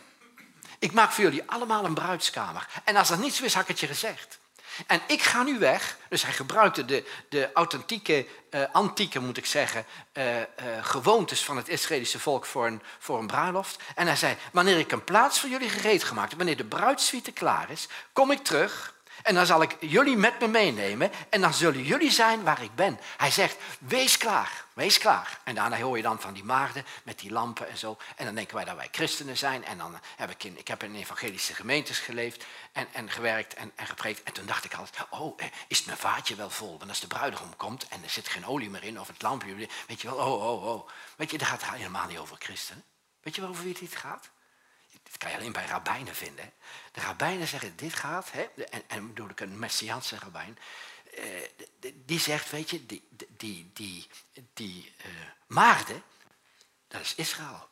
[0.80, 2.68] Ik maak voor jullie allemaal een bruidskamer.
[2.84, 4.40] En als dat niet zo is, had ik het je gezegd.
[4.88, 5.98] En ik ga nu weg.
[6.10, 10.44] Dus hij gebruikte de, de authentieke, uh, antieke moet ik zeggen, uh, uh,
[10.82, 13.80] gewoontes van het Israëlische volk voor een, voor een bruiloft.
[13.96, 17.32] En hij zei, wanneer ik een plaats voor jullie gereed gemaakt heb, wanneer de bruidsuite
[17.32, 21.54] klaar is, kom ik terug En dan zal ik jullie met me meenemen en dan
[21.54, 23.00] zullen jullie zijn waar ik ben.
[23.18, 25.40] Hij zegt, wees klaar, wees klaar.
[25.44, 27.98] En daarna hoor je dan van die maagden met die lampen en zo.
[28.16, 29.66] En dan denken wij dat wij christenen zijn.
[29.66, 33.72] En dan heb ik in, ik heb in evangelische gemeentes geleefd en, en gewerkt en,
[33.76, 34.24] en gepreekt.
[34.24, 36.78] En toen dacht ik altijd, oh, eh, is mijn vaatje wel vol?
[36.78, 39.56] Want als de bruidegom komt en er zit geen olie meer in of het lampje,
[39.88, 40.90] weet je wel, oh, oh, oh.
[41.16, 42.84] Weet je, daar gaat het helemaal niet over christenen.
[43.22, 44.30] Weet je wel over wie het gaat?
[45.12, 46.54] Dat kan je alleen bij rabbijnen vinden.
[46.92, 50.58] De rabbijnen zeggen, dit gaat, hè, en, en bedoel ik een Messiaanse rabbijn,
[51.16, 51.24] eh,
[52.06, 54.08] die zegt, weet je, die, die, die,
[54.54, 54.94] die
[55.50, 55.80] uh,
[56.88, 57.70] dat is Israël.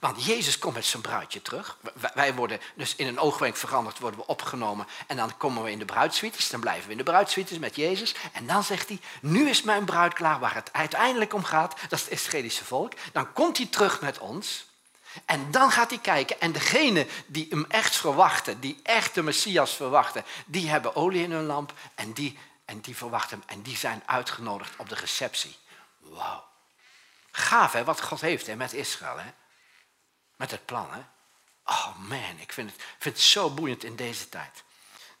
[0.00, 1.78] Want Jezus komt met zijn bruidje terug.
[2.14, 4.86] Wij worden dus in een oogwenk veranderd, worden we opgenomen.
[5.06, 6.50] En dan komen we in de bruidsuites.
[6.50, 8.14] Dan blijven we in de bruidsuites met Jezus.
[8.32, 11.80] En dan zegt hij, nu is mijn bruid klaar waar het uiteindelijk om gaat.
[11.80, 12.92] Dat is het Israëlische volk.
[13.12, 14.66] Dan komt hij terug met ons.
[15.24, 16.40] En dan gaat hij kijken.
[16.40, 21.32] En degene die hem echt verwachten, die echt de Messias verwachten, die hebben olie in
[21.32, 21.72] hun lamp.
[21.94, 23.48] En die, en die verwachten hem.
[23.56, 25.56] En die zijn uitgenodigd op de receptie.
[25.98, 26.44] Wauw.
[27.30, 29.18] Gaaf hè, wat God heeft hè, met Israël.
[29.18, 29.32] Hè?
[30.36, 30.88] Met het plan.
[30.92, 31.00] Hè?
[31.64, 34.64] Oh man, ik vind het, vind het zo boeiend in deze tijd.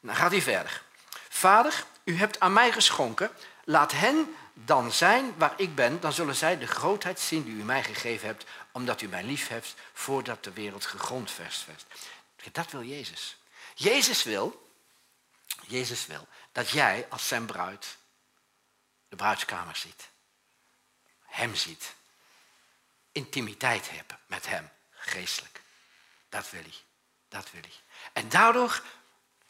[0.00, 0.82] Dan gaat hij verder.
[1.28, 3.30] Vader, u hebt aan mij geschonken.
[3.64, 7.62] Laat hen dan zijn waar ik ben, dan zullen zij de grootheid zien die u
[7.62, 11.84] mij gegeven hebt, omdat u mij lief hebt voordat de wereld gegrondvest werd.
[12.52, 13.36] Dat wil Jezus.
[13.74, 14.70] Jezus wil,
[15.66, 17.96] Jezus wil dat jij als zijn bruid
[19.08, 20.08] de bruidskamer ziet.
[21.24, 21.94] Hem ziet.
[23.12, 25.60] Intimiteit hebt met hem, geestelijk.
[26.28, 26.78] Dat wil hij.
[27.28, 28.00] Dat wil hij.
[28.12, 28.82] En daardoor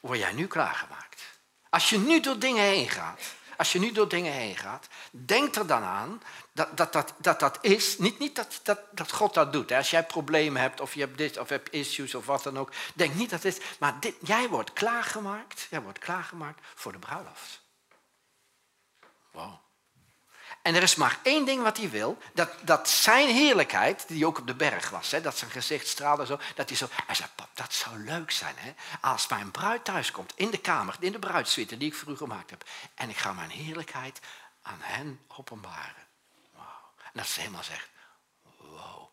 [0.01, 1.23] word jij nu klaargemaakt.
[1.69, 3.23] Als je nu door dingen heen gaat,
[3.57, 7.40] als je nu door dingen heen gaat, denk er dan aan dat dat, dat, dat,
[7.40, 7.99] dat is.
[7.99, 9.73] Niet, niet dat, dat, dat God dat doet.
[9.73, 12.73] Als jij problemen hebt of je hebt dit of hebt issues of wat dan ook.
[12.95, 13.59] Denk niet dat is.
[13.79, 15.66] Maar dit, jij wordt klaargemaakt.
[15.71, 17.62] Jij wordt klaargemaakt voor de bruiloft.
[19.31, 19.65] Wow.
[20.62, 22.18] En er is maar één ding wat hij wil.
[22.35, 26.26] Dat, dat zijn heerlijkheid, die ook op de berg was, hè, dat zijn gezicht straalde
[26.26, 26.38] zo.
[26.54, 28.54] Dat hij zo, hij zei, pap, dat zou leuk zijn.
[28.59, 32.16] Hè, als mijn bruid thuis komt, in de kamer, in de bruidssuite die ik u
[32.16, 32.64] gemaakt heb.
[32.94, 34.20] En ik ga mijn heerlijkheid
[34.62, 36.06] aan hen openbaren.
[36.52, 36.64] Wow.
[37.02, 37.88] En dat ze helemaal zegt,
[38.56, 39.09] wow,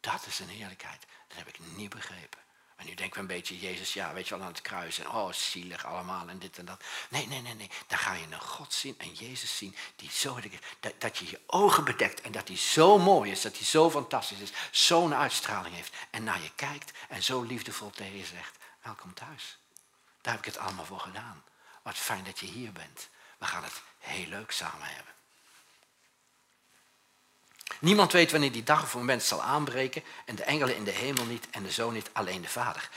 [0.00, 1.06] dat is een heerlijkheid.
[1.28, 2.45] Dat heb ik niet begrepen.
[2.76, 4.98] En nu denken we een beetje, Jezus, ja, weet je wel, aan het kruis.
[4.98, 6.84] En oh, zielig allemaal en dit en dat.
[7.08, 7.70] Nee, nee, nee, nee.
[7.86, 10.38] Dan ga je een God zien en Jezus zien die zo,
[10.80, 13.90] dat, dat je je ogen bedekt en dat hij zo mooi is, dat hij zo
[13.90, 15.94] fantastisch is, zo'n uitstraling heeft.
[16.10, 19.58] En naar je kijkt en zo liefdevol tegen je zegt, welkom thuis.
[20.20, 21.44] Daar heb ik het allemaal voor gedaan.
[21.82, 23.08] Wat fijn dat je hier bent.
[23.38, 25.15] We gaan het heel leuk samen hebben.
[27.78, 31.24] Niemand weet wanneer die dag of moment zal aanbreken en de engelen in de hemel
[31.24, 32.88] niet en de zoon niet, alleen de vader.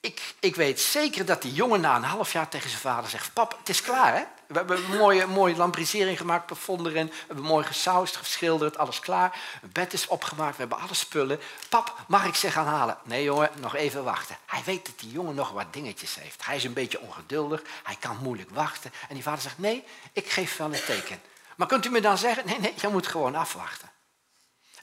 [0.00, 3.32] Ik, ik weet zeker dat die jongen na een half jaar tegen zijn vader zegt,
[3.32, 4.22] pap, het is klaar hè?
[4.46, 9.00] We hebben een mooie, mooie lambrisering gemaakt, plafond erin, we hebben mooi gesausd, geschilderd, alles
[9.00, 9.38] klaar.
[9.62, 11.40] Een bed is opgemaakt, we hebben alle spullen.
[11.68, 12.98] Pap, mag ik ze gaan halen?
[13.02, 14.36] Nee jongen, nog even wachten.
[14.46, 16.46] Hij weet dat die jongen nog wat dingetjes heeft.
[16.46, 18.92] Hij is een beetje ongeduldig, hij kan moeilijk wachten.
[19.08, 21.20] En die vader zegt, nee, ik geef wel een teken.
[21.56, 23.90] Maar kunt u me dan zeggen, nee, nee, je moet gewoon afwachten.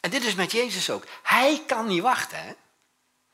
[0.02, 1.04] En dit is met Jezus ook.
[1.24, 2.44] Hij kan niet wachten.
[2.44, 2.54] Hè?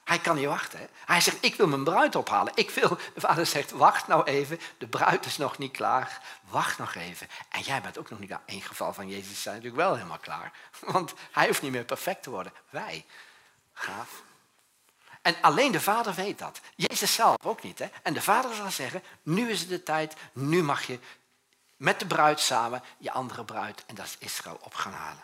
[0.04, 0.90] Hij kan niet wachten.
[1.06, 2.54] Hij zegt, ik wil mijn bruid ophalen.
[2.56, 4.60] Ik wil, de vader zegt, wacht nou even.
[4.78, 6.22] De bruid is nog niet klaar.
[6.50, 7.28] Wacht nog even.
[7.50, 8.42] En jij bent ook nog niet klaar.
[8.46, 10.52] In geval van Jezus zijn natuurlijk wel helemaal klaar.
[10.94, 12.54] Want hij hoeft niet meer perfect te worden.
[12.70, 13.06] Wij.
[13.74, 14.24] Gaaf.
[15.22, 16.62] En alleen de vader weet dat.
[16.76, 17.80] Jezus zelf ook niet.
[17.80, 17.88] Hè?
[18.04, 20.16] En de vader zal zeggen, nu is het de tijd.
[20.34, 21.00] Nu mag je
[21.78, 25.24] met de bruid samen je andere bruid, en dat is Israël, op gaan halen.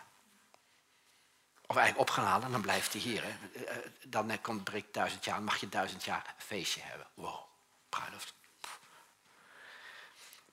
[1.66, 3.22] Of eigenlijk op gaan halen, dan blijft hij hier.
[3.22, 3.64] Hè.
[3.64, 7.06] Eh, dan komt breekt duizend jaar, dan mag je duizend jaar een feestje hebben.
[7.14, 7.40] Wow,
[7.88, 8.34] bruiloft.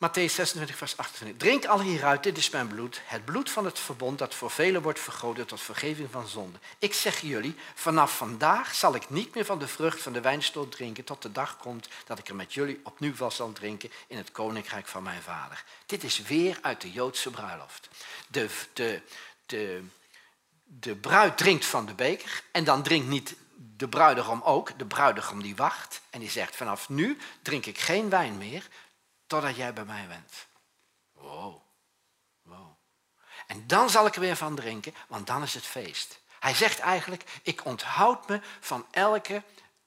[0.02, 1.38] Matthäus 26, vers 28.
[1.38, 4.82] Drink al hieruit, dit is mijn bloed, het bloed van het verbond dat voor velen
[4.82, 6.60] wordt vergoten tot vergeving van zonde.
[6.80, 10.72] Ik zeg jullie, vanaf vandaag zal ik niet meer van de vrucht van de wijnstoot
[10.72, 14.18] drinken tot de dag komt dat ik er met jullie opnieuw van zal drinken in
[14.18, 15.64] het koninkrijk van mijn vader.
[15.86, 17.90] Dit is weer uit de Joodse bruiloft.
[18.28, 19.02] De, de,
[19.46, 19.84] de,
[20.80, 25.42] de bruid drinkt van de beker en dan drinkt niet de bruidegom ook, de bruidegom
[25.42, 28.68] die wacht en die zegt vanaf nu drink ik geen wijn meer
[29.28, 30.48] totdat jij bij mij bent.
[31.12, 31.62] Wow,
[32.42, 32.78] wow.
[33.48, 36.20] En dan zal ik er weer van drinken, want dan is het feest.
[36.40, 39.44] Hij zegt eigenlijk, ik onthoud me van elke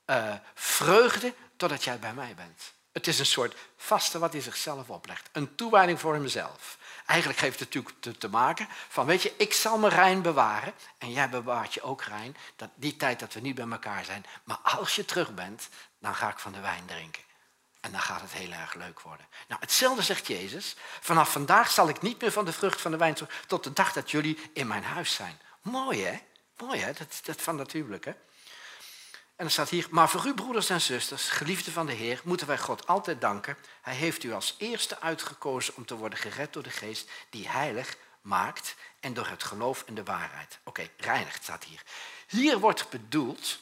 [0.06, 2.72] uh, vreugde totdat jij bij mij bent.
[2.94, 5.28] Het is een soort vaste wat hij zichzelf oplegt.
[5.32, 6.78] Een toewijding voor hemzelf.
[7.06, 11.12] Eigenlijk heeft het natuurlijk te, maken van, weet je, ik zal me rein bewaren en
[11.12, 14.26] jij bewaart je ook rein, dat, die tijd dat we niet bij elkaar zijn.
[14.44, 17.22] Maar als je terug bent, dan ga ik van de wijn drinken.
[17.80, 19.26] En dan gaat het heel erg leuk worden.
[19.48, 20.76] Nou, hetzelfde zegt Jezus.
[21.00, 23.92] Vanaf vandaag zal ik niet meer van de vrucht van de wijn tot de dag
[23.92, 25.40] dat jullie in mijn huis zijn.
[25.62, 26.18] Mooi hè?
[26.56, 26.92] Mooi hè?
[26.92, 28.12] Dat, dat van natuurlijk hè?
[29.36, 32.46] En er staat hier, maar voor u broeders en zusters, geliefden van de Heer, moeten
[32.46, 33.56] wij God altijd danken.
[33.82, 37.96] Hij heeft u als eerste uitgekozen om te worden gered door de geest die heilig
[38.20, 40.58] maakt en door het geloof in de waarheid.
[40.64, 41.82] Oké, reinigt staat hier.
[42.26, 43.58] Hier wordt bedoeld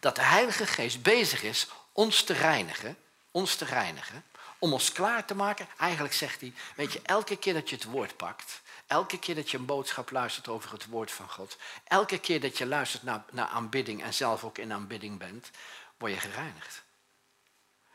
[0.00, 2.96] dat de Heilige Geest bezig is ons te reinigen,
[3.30, 4.24] ons te reinigen,
[4.58, 5.68] om ons klaar te maken.
[5.78, 8.61] Eigenlijk zegt hij, weet je, elke keer dat je het woord pakt,
[8.92, 12.58] elke keer dat je een boodschap luistert over het woord van God, elke keer dat
[12.58, 15.50] je luistert naar, naar aanbidding en zelf ook in aanbidding bent,
[15.96, 16.82] word je gereinigd.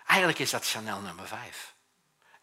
[0.06, 1.74] Eigenlijk is dat Chanel nummer 5.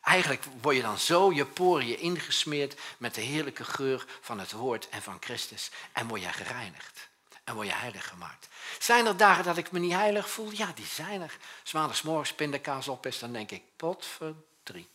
[0.01, 4.88] Eigenlijk word je dan zo je poriën ingesmeerd met de heerlijke geur van het woord
[4.88, 7.09] en van Christus en word je gereinigd
[7.45, 8.49] en word je heilig gemaakt.
[8.79, 10.51] Zijn er dagen dat ik me niet heilig voel?
[10.51, 11.37] Ja, die zijn er.
[11.73, 14.88] Als morgens pindakaas op is, dan denk ik, pot voor drie.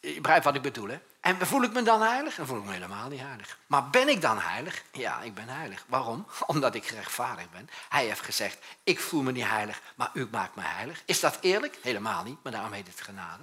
[0.00, 1.00] Je begrijpt wat ik bedoel, hè?
[1.20, 2.34] En voel ik me dan heilig?
[2.34, 3.58] Dan voel ik me helemaal niet heilig.
[3.66, 4.82] Maar ben ik dan heilig?
[4.92, 5.84] Ja, ik ben heilig.
[5.88, 6.26] Waarom?
[6.46, 7.70] Omdat ik gerechtvaardigd ben.
[7.88, 11.02] Hij heeft gezegd, ik voel me niet heilig, maar u maakt me heilig.
[11.04, 11.78] Is dat eerlijk?
[11.82, 13.42] Helemaal niet, maar daarom heet het genade.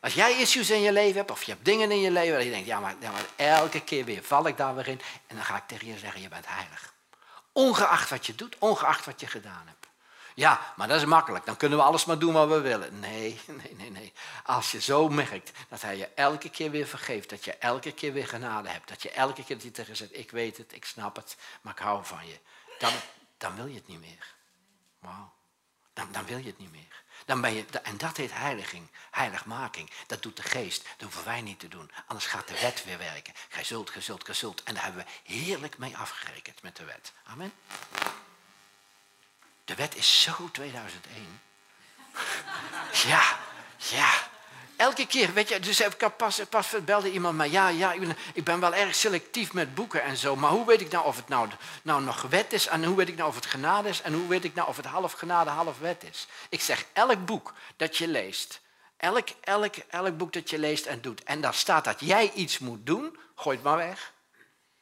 [0.00, 2.44] Als jij issues in je leven hebt, of je hebt dingen in je leven waar
[2.44, 5.00] je denkt, ja maar, ja maar, elke keer weer val ik daar weer in.
[5.26, 6.94] En dan ga ik tegen je zeggen, je bent heilig.
[7.52, 9.77] Ongeacht wat je doet, ongeacht wat je gedaan hebt.
[10.38, 11.44] Ja, maar dat is makkelijk.
[11.44, 12.98] Dan kunnen we alles maar doen wat we willen.
[12.98, 14.12] Nee, nee, nee, nee.
[14.44, 18.12] Als je zo merkt dat hij je elke keer weer vergeeft, dat je elke keer
[18.12, 21.16] weer genade hebt, dat je elke keer hij tegen zegt, ik weet het, ik snap
[21.16, 22.38] het, maar ik hou van je.
[22.78, 22.92] Dan,
[23.38, 24.34] dan wil je het niet meer.
[24.98, 25.32] Wauw.
[25.92, 27.02] Dan, dan wil je het niet meer.
[27.24, 29.90] Dan ben je, en dat heet heiliging, heiligmaking.
[30.06, 30.82] Dat doet de geest.
[30.82, 31.90] Dat hoeven wij niet te doen.
[32.06, 33.34] Anders gaat de wet weer werken.
[33.48, 34.62] Gij zult, gij zult, gij zult.
[34.62, 37.12] En daar hebben we heerlijk mee afgerekend met de wet.
[37.24, 37.52] Amen.
[39.68, 41.40] De wet is zo 2001.
[43.10, 43.38] ja,
[43.76, 44.10] ja.
[44.76, 48.16] Elke keer, weet je, dus ik pas, pas belde iemand maar ja, ja, ik ben,
[48.34, 51.16] ik ben wel erg selectief met boeken en zo, maar hoe weet ik nou of
[51.16, 51.48] het nou,
[51.82, 54.28] nou nog wet is en hoe weet ik nou of het genade is en hoe
[54.28, 56.26] weet ik nou of het half genade, half wet is?
[56.48, 58.60] Ik zeg, elk boek dat je leest,
[58.96, 62.58] elk, elk, elk boek dat je leest en doet, en daar staat dat jij iets
[62.58, 64.12] moet doen, gooi het maar weg.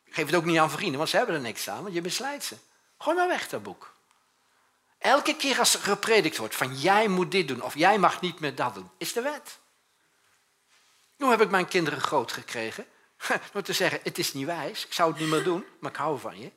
[0.05, 2.45] Geef het ook niet aan vrienden, want ze hebben er niks aan, want je misleidt
[2.45, 2.57] ze.
[2.99, 3.96] Gooi maar weg dat boek.
[4.99, 8.41] Elke keer als er gepredikt wordt van jij moet dit doen of jij mag niet
[8.41, 9.59] meer dat doen, is de wet.
[11.17, 12.87] Nu heb ik mijn kinderen groot gekregen.
[13.53, 15.97] Door te zeggen, het is niet wijs, ik zou het niet meer doen, maar ik
[15.97, 16.51] hou van je.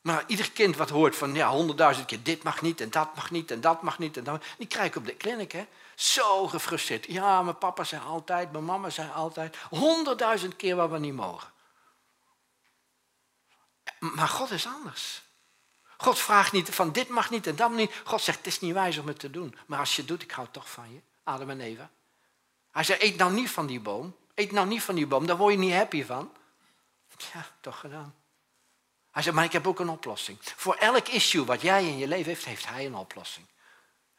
[0.00, 3.30] Maar ieder kind wat hoort van ja, honderdduizend keer dit mag niet en dat mag
[3.30, 5.52] niet en dat mag niet en dat, die krijg ik op de kliniek.
[5.52, 5.66] Hè?
[5.94, 7.06] Zo gefrustreerd.
[7.06, 11.50] Ja, mijn papa zei altijd, mijn mama zei altijd, honderdduizend keer wat we niet mogen.
[13.98, 15.22] Maar God is anders.
[16.02, 18.00] God vraagt niet van dit mag niet en dat mag niet.
[18.04, 19.56] God zegt, het is niet wijs om het te doen.
[19.66, 21.00] Maar als je het doet, ik hou toch van je.
[21.24, 21.90] Adam en Eva.
[22.70, 24.16] Hij zei, eet nou niet van die boom.
[24.34, 26.32] Eet nou niet van die boom, daar word je niet happy van.
[27.32, 28.14] Ja, toch gedaan.
[29.10, 30.38] Hij zei, maar ik heb ook een oplossing.
[30.42, 33.46] Voor elk issue wat jij in je leven heeft, heeft hij een oplossing.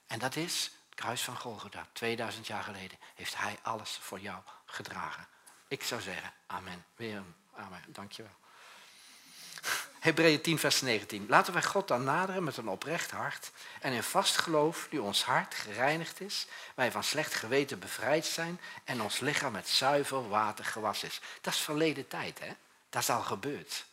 [0.08, 1.88] En dat is het kruis van Golgotha.
[1.94, 5.28] 2000 jaar geleden heeft hij alles voor jou gedragen.
[5.68, 6.86] Ik zou zeggen, amen.
[6.96, 7.24] Weer
[7.56, 7.84] amen.
[7.88, 8.42] Dankjewel.
[10.04, 11.26] Hebreeën 10, vers 19.
[11.30, 15.24] Laten wij God dan naderen met een oprecht hart en in vast geloof, nu ons
[15.24, 20.66] hart gereinigd is, wij van slecht geweten bevrijd zijn en ons lichaam met zuiver water
[20.66, 21.22] gewassen is.
[21.42, 22.52] Dat is verleden tijd, hè?
[22.90, 23.86] Dat is al gebeurd.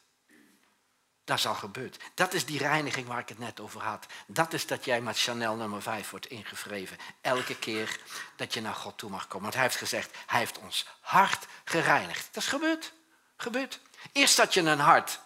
[1.24, 2.02] Dat is al gebeurd.
[2.14, 4.06] Dat is die reiniging waar ik het net over had.
[4.26, 6.96] Dat is dat jij met Chanel nummer 5 wordt ingevreven.
[7.20, 7.98] Elke keer
[8.36, 9.42] dat je naar God toe mag komen.
[9.42, 12.28] Want hij heeft gezegd, hij heeft ons hart gereinigd.
[12.32, 12.92] Dat is gebeurd.
[13.36, 13.80] Gebeurd.
[14.12, 15.20] Eerst had je een hart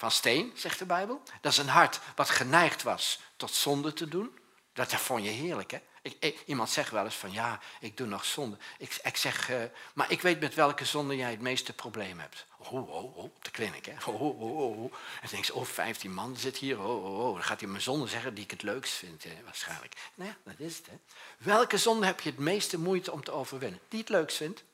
[0.00, 1.22] van steen, zegt de Bijbel.
[1.40, 4.38] Dat is een hart wat geneigd was tot zonde te doen.
[4.72, 5.78] Dat, vond je heerlijk, hè?
[6.02, 8.56] Ik, iemand zegt wel eens van, ja, ik doe nog zonde.
[8.78, 9.62] Ik, ik zeg, uh,
[9.94, 12.46] maar ik weet met welke zonde jij het meeste probleem hebt.
[12.58, 13.92] Oh, oh, oh, de kliniek, hè?
[14.04, 14.84] Oh, oh, oh, oh.
[14.84, 16.80] En dan denk je, oh, 15 man zit hier.
[16.80, 17.34] Oh, oh, oh.
[17.34, 19.94] Dan gaat hij mijn zonde zeggen die ik het leukst vind, hè, waarschijnlijk.
[20.14, 20.98] Nou ja, dat is het, hè?
[21.38, 23.80] Welke zonde heb je het meeste moeite om te overwinnen?
[23.88, 24.64] Die het leukst vindt?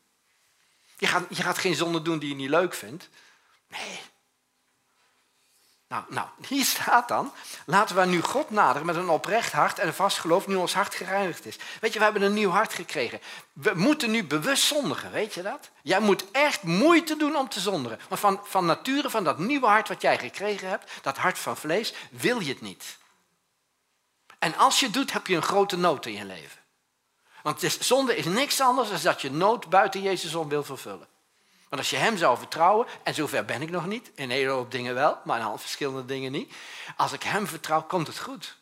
[0.99, 3.09] Je gaat, je gaat geen zonde doen die je niet leuk vindt.
[3.69, 4.01] Nee,
[5.89, 7.33] nou, nou, hier staat dan,
[7.67, 10.75] laten we nu God naderen met een oprecht hart en een vast geloof, nu ons
[10.75, 11.59] hart gereinigd is.
[11.81, 13.21] Weet je, we hebben een nieuw hart gekregen.
[13.53, 15.71] We moeten nu bewust zondigen, weet je dat?
[15.83, 17.99] Jij moet echt moeite doen om te zondigen.
[18.09, 21.57] Maar van, van nature, van dat nieuwe hart wat jij gekregen hebt, dat hart van
[21.57, 22.99] vlees, wil je het niet.
[24.39, 26.61] En als je doet, heb je een grote nood in je leven.
[27.43, 31.09] Want zonde is niks anders dan dat je nood buiten Jezus om wil vervullen.
[31.79, 34.71] Als je hem zou vertrouwen, en zover ben ik nog niet, in een hele hoop
[34.71, 36.53] dingen wel, maar in al verschillende dingen niet.
[36.97, 38.57] Als ik hem vertrouw, komt het goed.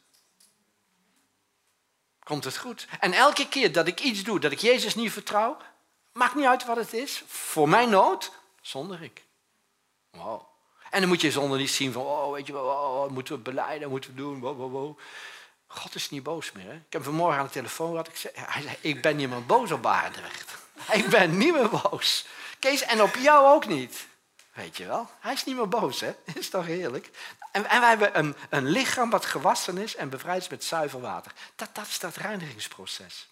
[2.25, 2.87] Komt het goed.
[3.01, 5.57] En elke keer dat ik iets doe dat ik Jezus niet vertrouw,
[6.13, 9.23] maakt niet uit wat het is, voor mijn nood, zonder ik.
[10.11, 10.43] Wow.
[10.91, 13.41] En dan moet je zonder niet zien van, oh, weet je wel, oh, moeten we
[13.41, 14.99] beleiden, moeten we doen, wow, wow, wow.
[15.67, 16.65] God is niet boos meer.
[16.65, 16.75] Hè?
[16.75, 19.45] Ik heb vanmorgen aan de telefoon gehad, ik zei, hij zei, ik ben niet meer
[19.45, 20.63] boos op Barendrecht.
[20.93, 22.27] Ik ben niet meer boos.
[22.65, 24.07] Kees, en op jou ook niet.
[24.53, 25.11] Weet je wel?
[25.21, 26.15] Hij is niet meer boos, hè?
[26.35, 27.11] Is toch heerlijk?
[27.53, 31.01] En, en wij hebben een, een lichaam wat gewassen is en bevrijd is met zuiver
[31.01, 31.33] water.
[31.57, 33.29] Dat, dat is dat reinigingsproces.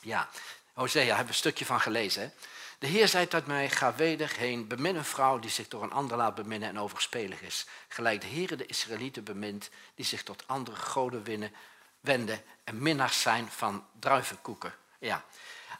[0.00, 0.28] Ja,
[0.72, 2.22] Hosea, hebben we een stukje van gelezen.
[2.22, 2.30] Hè?
[2.78, 5.92] De Heer zei tot mij, ga weder heen, bemin een vrouw die zich door een
[5.92, 7.66] ander laat beminnen en overspelig is.
[7.88, 11.52] Gelijk de Heer de Israëlieten bemint, die zich tot andere goden
[12.00, 14.74] wenden en minnaars zijn van druivenkoeken.
[14.98, 15.24] Ja.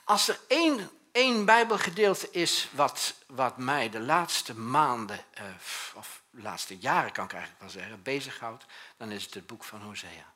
[0.04, 0.90] Als er één,
[1.20, 5.44] één Bijbelgedeelte is wat, wat mij de laatste maanden, eh,
[5.94, 8.64] of de laatste jaren kan ik eigenlijk wel zeggen, bezighoudt,
[8.96, 10.32] dan is het het boek van Hosea.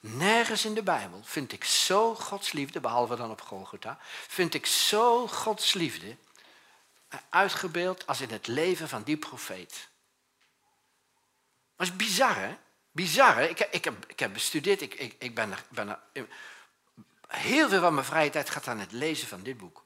[0.00, 4.66] Nergens in de Bijbel vind ik zo Gods liefde, behalve dan op Golgotha, vind ik
[4.66, 6.16] zo Gods liefde
[7.28, 9.88] uitgebeeld als in het leven van die profeet.
[11.76, 12.56] Dat is bizar, hè?
[12.90, 13.48] Bizar, hè?
[13.48, 16.26] Ik, ik, heb, ik heb bestudeerd, ik, ik, ben, er, ben er,
[17.30, 19.84] heel veel van mijn vrije tijd gaat aan het lezen van dit boek.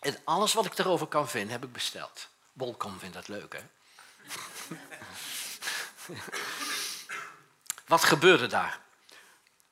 [0.00, 2.28] En alles wat ik erover kan vinden, heb ik besteld.
[2.52, 3.60] Bolkom vindt dat leuk, hè?
[7.86, 8.80] Wat gebeurde daar?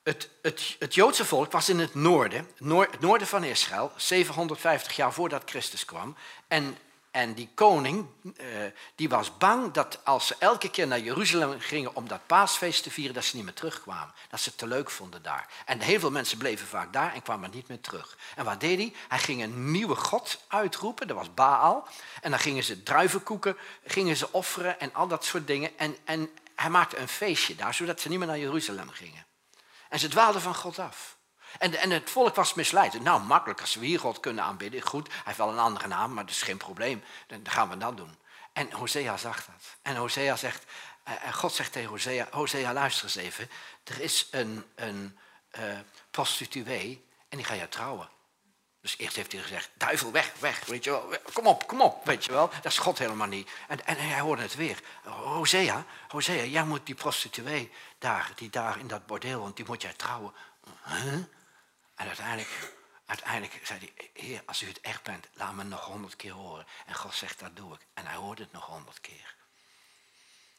[0.03, 5.13] Het, het, het, Joodse volk was in het noorden, het noorden van Israël, 750 jaar
[5.13, 6.17] voordat Christus kwam.
[6.49, 6.79] En,
[7.11, 8.47] en die koning eh,
[8.95, 12.91] die was bang dat als ze elke keer naar Jeruzalem gingen om dat paasfeest te
[12.91, 14.15] vieren, dat ze niet meer terugkwamen.
[14.29, 15.49] Dat ze het te leuk vonden daar.
[15.65, 18.19] En heel veel mensen bleven vaak daar en kwamen niet meer terug.
[18.37, 18.95] En wat deed hij?
[19.09, 21.89] Hij ging een nieuwe god uitroepen, dat was Baal.
[22.21, 25.79] En dan gingen ze druivenkoeken, gingen ze offeren en al dat soort dingen.
[25.79, 29.27] En, en hij maakte een feestje daar, zodat ze niet meer naar Jeruzalem gingen.
[29.89, 31.19] En ze dwaalden van God af.
[31.59, 33.01] En, en het volk was misleid.
[33.01, 35.09] Nou, makkelijk, als we hier God kunnen aanbidden, goed.
[35.09, 37.03] Hij heeft wel een andere naam, maar dat is geen probleem.
[37.27, 38.19] Dan gaan we dat doen.
[38.53, 39.77] En Hosea zag dat.
[39.83, 40.65] En Hosea zegt,
[41.03, 43.51] eh, en God zegt tegen Hosea, Hosea luister eens even.
[43.85, 45.19] Er is een, een
[45.59, 45.79] uh,
[46.11, 48.09] prostituee en die ga je trouwen.
[48.81, 51.15] Dus eerst heeft hij gezegd, duivel, weg, weg, weet je wel.
[51.33, 52.51] Kom op, kom op, weet je wel.
[52.63, 53.51] Dat is God helemaal niet.
[53.69, 54.79] En, en hij hoorde het weer.
[55.05, 59.83] Hosea, Hosea, jij moet die prostituee daar, die daar in dat bordeel, want die moet
[59.83, 60.33] jij trouwen.
[60.85, 61.15] Huh?
[62.01, 62.73] En uiteindelijk,
[63.07, 66.67] uiteindelijk zei hij, heer, als u het echt bent, laat me nog honderd keer horen.
[66.87, 67.87] En God zegt, dat doe ik.
[67.95, 69.35] En hij hoorde het nog honderd keer.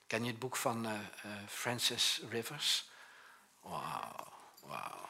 [0.07, 2.89] Ken je het boek van uh, uh, Francis Rivers?
[3.59, 5.09] Wauw, wauw.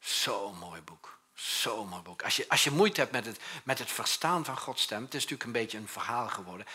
[0.00, 1.18] Zo'n mooi boek.
[1.34, 2.22] Zo'n mooi boek.
[2.22, 5.14] Als je, als je moeite hebt met het, met het verstaan van Gods stem, het
[5.14, 6.66] is natuurlijk een beetje een verhaal geworden.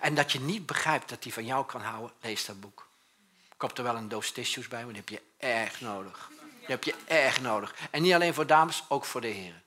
[0.00, 2.88] en dat je niet begrijpt dat hij van jou kan houden, lees dat boek.
[3.56, 6.30] Komt er wel een doos tissues bij, maar die heb je erg nodig.
[6.66, 7.74] Die heb je erg nodig.
[7.90, 9.62] En niet alleen voor dames, ook voor de heren.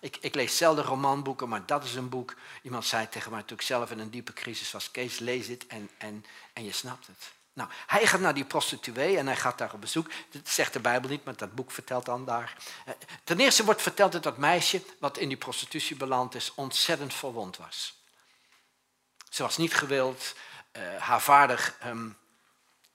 [0.00, 2.34] Ik, ik, lees zelden romanboeken, maar dat is een boek.
[2.62, 5.90] Iemand zei tegen mij, ik zelf in een diepe crisis was, Kees, lees dit en,
[5.98, 7.32] en, en je snapt het.
[7.52, 10.10] Nou, hij gaat naar die prostituee en hij gaat daar op bezoek.
[10.30, 12.56] Dat zegt de Bijbel niet, maar dat boek vertelt dan daar.
[12.84, 17.14] Eh, ten eerste wordt verteld dat dat meisje, wat in die prostitutie beland is, ontzettend
[17.14, 18.02] verwond was.
[19.30, 20.34] Ze was niet gewild.
[20.72, 22.16] Uh, haar vader um,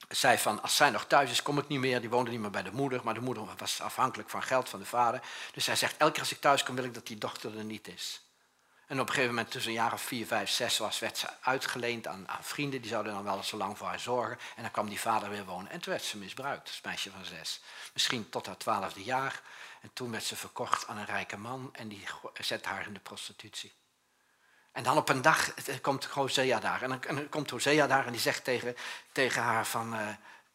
[0.09, 2.01] zei van, als zij nog thuis is, kom ik niet meer.
[2.01, 4.79] Die woonde niet meer bij de moeder, maar de moeder was afhankelijk van geld van
[4.79, 5.21] de vader.
[5.53, 7.63] Dus hij zegt, elke keer als ik thuis kom, wil ik dat die dochter er
[7.63, 8.21] niet is.
[8.87, 11.27] En op een gegeven moment, tussen een jaar of vier, vijf, zes was, werd ze
[11.41, 12.81] uitgeleend aan, aan vrienden.
[12.81, 14.37] Die zouden dan wel eens zo lang voor haar zorgen.
[14.55, 15.71] En dan kwam die vader weer wonen.
[15.71, 17.61] En toen werd ze misbruikt, als meisje van zes.
[17.93, 19.41] Misschien tot haar twaalfde jaar.
[19.81, 21.69] En toen werd ze verkocht aan een rijke man.
[21.73, 23.71] En die zette haar in de prostitutie.
[24.73, 26.81] En dan op een dag komt Hosea daar.
[26.81, 28.75] En dan, komt Hosea daar en die zegt tegen,
[29.11, 29.93] tegen haar van...
[29.93, 30.07] Uh,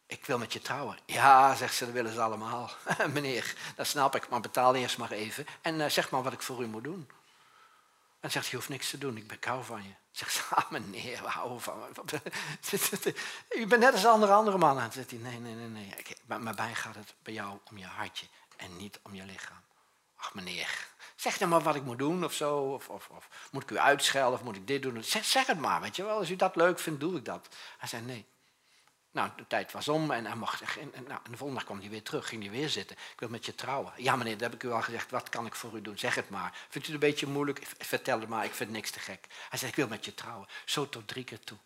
[0.06, 0.98] ik wil met je trouwen.
[1.06, 2.70] Ja, zegt ze, dat willen ze allemaal.
[3.12, 5.46] Meneer, dat snap ik, maar betaal eerst maar even.
[5.60, 7.10] En uh, zeg maar wat ik voor u moet doen.
[8.20, 9.94] En zegt, je hoeft niks te doen, ik ben kou van je.
[10.10, 11.82] Zegt ze, ah meneer, we houden van.
[13.58, 14.84] U bent net als andere andere mannen.
[14.84, 15.94] En zegt hij, nee, nee, nee, nee.
[16.38, 18.26] Maar bij gaat het bij jou om je hartje
[18.56, 19.62] en niet om je lichaam.
[20.16, 20.88] Ach meneer,
[21.20, 22.58] zeg dan maar wat ik moet doen of zo.
[22.58, 25.04] Of, of, of moet ik u uitschelden of moet ik dit doen?
[25.04, 26.18] Zeg, het maar, weet je wel.
[26.18, 27.48] Als u dat leuk vindt, doe ik dat.
[27.78, 28.26] Hij zei, nee,
[29.10, 30.62] nou, de tijd was om en hij mocht.
[30.78, 32.96] En, nou, de volgende dag kwam hij weer terug, ging hij weer zitten.
[32.96, 33.92] Ik wil met je trouwen.
[33.96, 35.10] Ja, meneer, dat heb ik u al gezegd.
[35.10, 35.98] Wat kan ik voor u doen?
[35.98, 36.66] Zeg het maar.
[36.68, 37.66] Vindt u het een beetje moeilijk?
[37.78, 39.26] Vertel het maar, ik vind niks te gek.
[39.48, 40.48] Hij zei, ik wil met je trouwen.
[40.64, 41.58] Zo tot drie keer toe.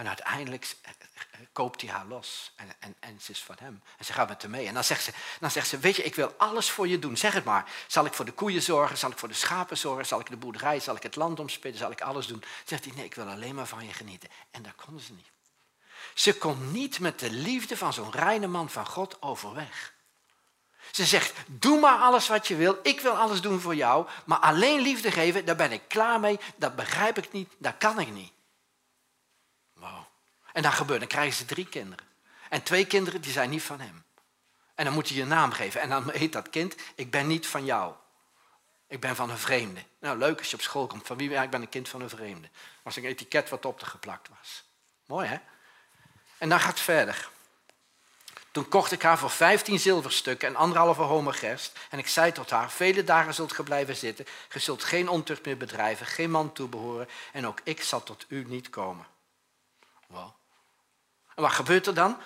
[0.00, 2.52] En uiteindelijk eh, eh, koopt hij haar los.
[2.56, 3.82] En, en, en ze is van hem.
[3.98, 4.66] En ze gaat met hem mee.
[4.66, 7.16] En dan zegt, ze, dan zegt ze, weet je, ik wil alles voor je doen.
[7.16, 7.70] Zeg het maar.
[7.86, 8.98] Zal ik voor de koeien zorgen?
[8.98, 10.06] Zal ik voor de schapen zorgen?
[10.06, 10.80] Zal ik de boerderij?
[10.80, 11.80] Zal ik het land omspitten?
[11.80, 12.42] Zal ik alles doen?
[12.64, 14.28] Zegt hij, nee, ik wil alleen maar van je genieten.
[14.50, 15.30] En dat kon ze niet.
[16.14, 19.92] Ze kon niet met de liefde van zo'n reine man van God overweg.
[20.90, 24.38] Ze zegt, doe maar alles wat je wil, ik wil alles doen voor jou, maar
[24.38, 28.12] alleen liefde geven, daar ben ik klaar mee, dat begrijp ik niet, dat kan ik
[28.12, 28.32] niet.
[30.60, 32.06] En dan gebeurt, dan krijgen ze drie kinderen.
[32.48, 34.04] En twee kinderen die zijn niet van hem.
[34.74, 35.80] En dan moet hij je naam geven.
[35.80, 37.94] En dan heet dat kind, ik ben niet van jou.
[38.86, 39.80] Ik ben van een vreemde.
[40.00, 41.06] Nou, leuk als je op school komt.
[41.06, 41.30] Van wie?
[41.30, 42.48] Ja, ik ben een kind van een vreemde.
[42.82, 44.64] Was een etiket wat op te geplakt was.
[45.06, 45.36] Mooi, hè?
[46.38, 47.28] En dan gaat het verder.
[48.50, 51.78] Toen kocht ik haar voor vijftien zilverstukken en anderhalve homer gerst.
[51.90, 54.26] En ik zei tot haar, vele dagen zult ge blijven zitten.
[54.48, 57.08] Ge zult geen ontucht meer bedrijven, geen man toebehoren.
[57.32, 59.06] En ook ik zal tot u niet komen.
[60.06, 60.38] Wow.
[61.40, 62.16] Wat gebeurt er dan?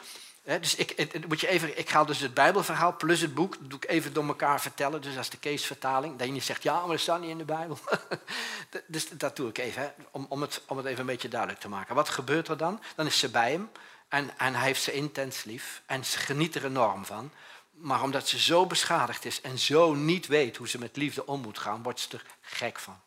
[0.44, 3.90] dus ik, moet je even, ik ga dus het Bijbelverhaal plus het boek, doe ik
[3.90, 5.00] even door elkaar vertellen.
[5.00, 6.18] Dus dat is de Keesvertaling.
[6.18, 7.78] Dat je niet zegt, ja, maar dat staat niet in de Bijbel.
[8.86, 11.68] dus dat doe ik even, om, om, het, om het even een beetje duidelijk te
[11.68, 11.94] maken.
[11.94, 12.80] Wat gebeurt er dan?
[12.96, 13.70] Dan is ze bij hem
[14.08, 17.32] en, en hij heeft ze intens lief en ze geniet er enorm van.
[17.70, 21.40] Maar omdat ze zo beschadigd is en zo niet weet hoe ze met liefde om
[21.40, 23.00] moet gaan, wordt ze er gek van.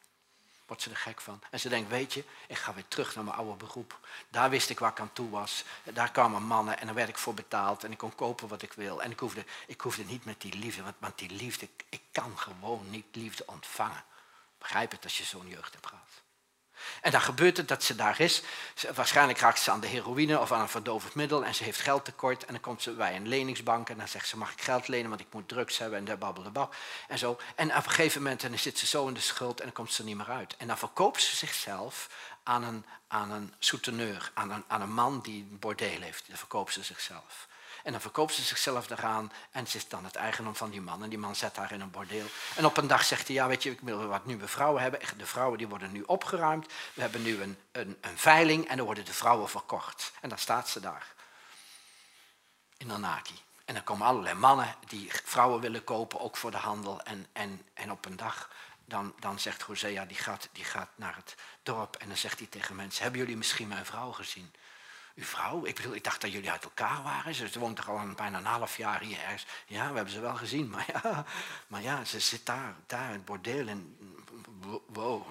[0.68, 1.42] Wordt ze er gek van.
[1.52, 4.00] En ze denkt, weet je, ik ga weer terug naar mijn oude beroep.
[4.30, 5.64] Daar wist ik waar ik aan toe was.
[5.84, 7.84] Daar kwamen mannen en daar werd ik voor betaald.
[7.84, 9.04] En ik kon kopen wat ik wil.
[9.04, 12.38] En ik hoefde, ik hoefde niet met die liefde, want, want die liefde, ik kan
[12.38, 14.04] gewoon niet liefde ontvangen.
[14.58, 16.07] Begrijp het als je zo'n jeugd hebt gehad.
[17.02, 18.42] En dan gebeurt het dat ze daar is.
[18.96, 22.46] Waarschijnlijk raakt ze aan de heroïne of aan een verdovend middel en ze heeft geldtekort.
[22.46, 25.10] En dan komt ze bij een leningsbank en dan zegt ze, mag ik geld lenen,
[25.10, 26.68] want ik moet drugs hebben en de.
[27.08, 27.40] En zo.
[27.56, 29.94] En op een gegeven moment dan zit ze zo in de schuld en dan komt
[29.94, 30.56] ze er niet meer uit.
[30.58, 32.10] En dan verkoopt ze zichzelf
[32.44, 36.28] aan een, aan een souteneur, aan een, aan een man die een bordeel heeft.
[36.28, 37.48] Dan verkoopt ze zichzelf.
[37.88, 41.04] En dan verkoopt ze zichzelf eraan en ze is dan het eigendom van die man.
[41.04, 42.26] En die man zet haar in een bordeel.
[42.56, 45.00] En op een dag zegt hij, ja weet je, ik wil wat nieuwe vrouwen hebben.
[45.18, 46.68] De vrouwen die worden nu opgeruimd.
[46.94, 50.12] We hebben nu een, een, een veiling en dan worden de vrouwen verkocht.
[50.22, 51.14] En dan staat ze daar.
[52.78, 53.40] In Anaki.
[53.66, 57.02] En dan komen allerlei mannen die vrouwen willen kopen, ook voor de handel.
[57.02, 58.50] En, en, en op een dag
[58.86, 62.48] dan, dan zegt Hosea, die gaat, die gaat naar het dorp en dan zegt hij
[62.48, 64.54] tegen mensen, hebben jullie misschien mijn vrouw gezien?
[65.18, 65.66] Uw vrouw?
[65.66, 67.36] Ik bedoel, ik dacht dat jullie uit elkaar waren.
[67.36, 69.46] Ze woont toch al een, bijna een half jaar hier ergens.
[69.66, 70.70] Ja, we hebben ze wel gezien.
[70.70, 71.26] Maar ja,
[71.68, 73.68] maar ja ze zit daar, daar in het bordeel.
[73.68, 73.98] En,
[74.88, 75.28] wow,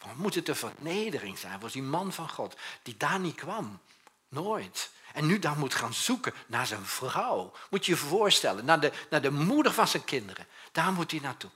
[0.00, 2.56] wat moet het een vernedering zijn voor die man van God.
[2.82, 3.80] Die daar niet kwam.
[4.28, 4.90] Nooit.
[5.12, 7.52] En nu dan moet gaan zoeken naar zijn vrouw.
[7.70, 10.46] Moet je je voorstellen, naar de, naar de moeder van zijn kinderen.
[10.72, 11.50] Daar moet hij naartoe.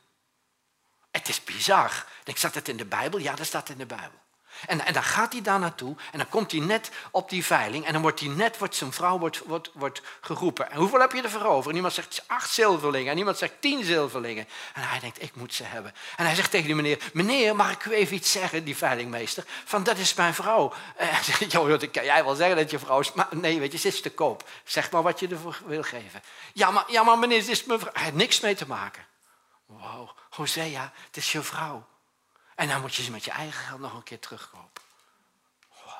[1.10, 2.06] Het is bizar.
[2.24, 3.18] Ik zat het in de Bijbel?
[3.18, 4.21] Ja, dat staat in de Bijbel.
[4.66, 7.86] En, en dan gaat hij daar naartoe en dan komt hij net op die veiling
[7.86, 10.70] en dan wordt hij net, wordt zijn vrouw wordt, wordt, wordt geroepen.
[10.70, 11.70] En hoeveel heb je ervoor over?
[11.70, 14.48] En iemand zegt acht zilverlingen en iemand zegt tien zilverlingen.
[14.74, 15.94] En hij denkt, ik moet ze hebben.
[16.16, 19.44] En hij zegt tegen die meneer, meneer, mag ik u even iets zeggen, die veilingmeester?
[19.64, 20.72] Van, dat is mijn vrouw.
[20.96, 23.60] En hij zegt, joh, dat kan jij wel zeggen dat je vrouw is, maar nee,
[23.60, 24.48] weet je, ze is te koop.
[24.64, 26.22] Zeg maar wat je ervoor wil geven.
[26.52, 27.92] Ja, maar, ja, maar meneer, dit is mijn vrouw.
[27.92, 29.06] Hij heeft niks mee te maken.
[29.66, 31.86] Wow, Hosea, het is je vrouw.
[32.62, 34.82] En dan moet je ze met je eigen geld nog een keer terugkopen.
[35.84, 35.92] Wow.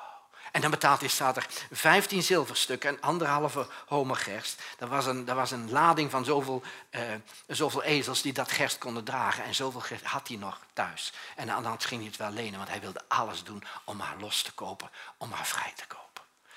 [0.53, 4.63] En dan betaalt hij, staat er, 15 zilverstukken en anderhalve homer gerst.
[4.79, 7.01] Dat was een, dat was een lading van zoveel, uh,
[7.47, 9.45] zoveel ezels die dat gerst konden dragen.
[9.45, 11.13] En zoveel gerst had hij nog thuis.
[11.37, 14.43] En dan ging hij het wel lenen, want hij wilde alles doen om haar los
[14.43, 16.12] te kopen, om haar vrij te kopen.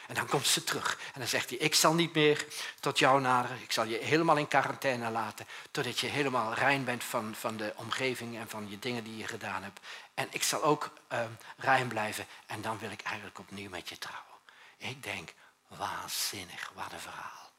[0.07, 0.97] En dan komt ze terug.
[1.13, 2.45] En dan zegt hij, ik zal niet meer
[2.79, 3.61] tot jou naderen.
[3.61, 5.47] Ik zal je helemaal in quarantaine laten.
[5.71, 9.27] Totdat je helemaal rein bent van, van de omgeving en van je dingen die je
[9.27, 9.79] gedaan hebt.
[10.13, 11.25] En ik zal ook uh,
[11.57, 12.27] rein blijven.
[12.45, 14.23] En dan wil ik eigenlijk opnieuw met je trouwen.
[14.77, 15.33] Ik denk,
[15.67, 17.51] waanzinnig, wat een verhaal.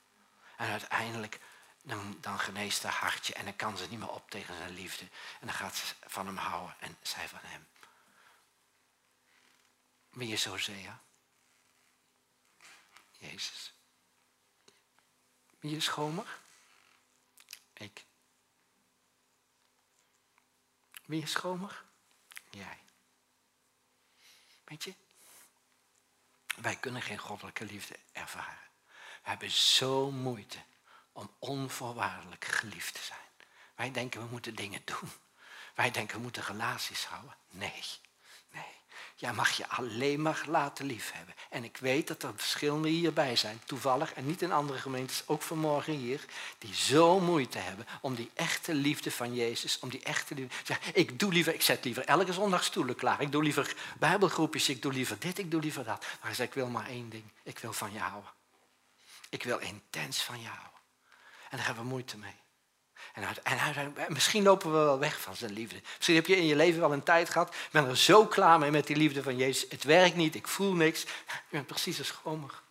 [0.56, 1.38] En uiteindelijk,
[1.82, 3.34] dan, dan geneest haar hartje.
[3.34, 5.04] En dan kan ze niet meer op tegen zijn liefde.
[5.40, 7.66] En dan gaat ze van hem houden en zij van hem.
[10.10, 11.00] Wie is Hosea?
[13.18, 13.72] Jezus.
[15.58, 16.38] Wie is schomer?
[17.72, 18.04] Ik.
[21.04, 21.84] Wie is schomer?
[22.50, 22.78] Jij.
[24.64, 24.94] Weet je,
[26.56, 28.68] wij kunnen geen goddelijke liefde ervaren.
[29.22, 30.58] We hebben zo moeite
[31.12, 33.18] om onvoorwaardelijk geliefd te zijn.
[33.74, 35.10] Wij denken we moeten dingen doen.
[35.74, 37.36] Wij denken we moeten relaties houden.
[37.50, 37.84] Nee,
[38.50, 38.74] nee.
[39.16, 41.34] Jij mag je alleen maar laten liefhebben.
[41.56, 45.42] En ik weet dat er verschillende hierbij zijn, toevallig, en niet in andere gemeentes, ook
[45.42, 46.24] vanmorgen hier,
[46.58, 50.76] die zo moeite hebben om die echte liefde van Jezus, om die echte liefde.
[50.92, 53.20] Ik doe liever, ik zet liever elke zondag stoelen klaar.
[53.20, 56.06] Ik doe liever bijbelgroepjes, ik doe liever dit, ik doe liever dat.
[56.22, 58.30] Maar zegt, ik wil maar één ding, ik wil van je houden.
[59.28, 60.80] Ik wil intens van je houden.
[61.50, 62.36] En daar hebben we moeite mee.
[63.16, 63.26] En,
[63.76, 65.80] en misschien lopen we wel weg van zijn liefde.
[65.96, 67.48] Misschien heb je in je leven wel een tijd gehad.
[67.48, 69.70] Ik ben er zo klaar mee met die liefde van Jezus.
[69.70, 71.02] Het werkt niet, ik voel niks.
[71.02, 71.08] Je
[71.48, 72.62] bent precies een schomer.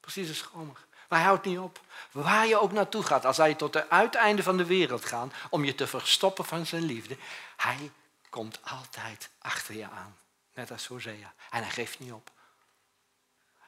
[0.00, 0.84] Precies een schomer.
[1.08, 1.80] Maar hij houdt niet op.
[2.10, 5.64] Waar je ook naartoe gaat, als hij tot het uiteinde van de wereld gaat om
[5.64, 7.16] je te verstoppen van zijn liefde,
[7.56, 7.90] hij
[8.30, 10.16] komt altijd achter je aan.
[10.54, 11.34] Net als Hosea.
[11.50, 12.30] En hij geeft niet op.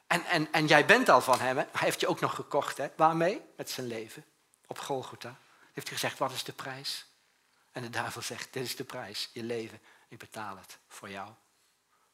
[0.07, 2.77] En, en, en jij bent al van hem, hij heeft je ook nog gekocht.
[2.77, 2.89] Hè?
[2.97, 3.41] Waarmee?
[3.57, 4.25] Met zijn leven.
[4.67, 5.37] Op Golgotha
[5.79, 7.07] heeft hij gezegd, wat is de prijs?
[7.73, 11.33] En de duivel zegt, dit is de prijs, je leven, ik betaal het voor jou.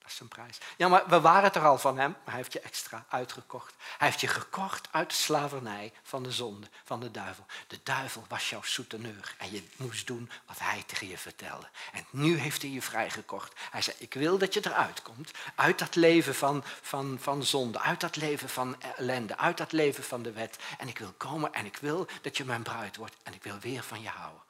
[0.05, 0.59] Dat is zijn prijs.
[0.76, 3.74] Ja, maar we waren het er al van hem, maar hij heeft je extra uitgekocht.
[3.98, 7.46] Hij heeft je gekocht uit de slavernij van de zonde, van de duivel.
[7.66, 11.68] De duivel was jouw souteneur en je moest doen wat hij tegen je vertelde.
[11.92, 13.52] En nu heeft hij je vrijgekocht.
[13.70, 17.80] Hij zei, ik wil dat je eruit komt, uit dat leven van, van, van zonde,
[17.80, 20.59] uit dat leven van ellende, uit dat leven van de wet.
[20.78, 23.59] En ik wil komen en ik wil dat je mijn bruid wordt en ik wil
[23.59, 24.42] weer van je houden.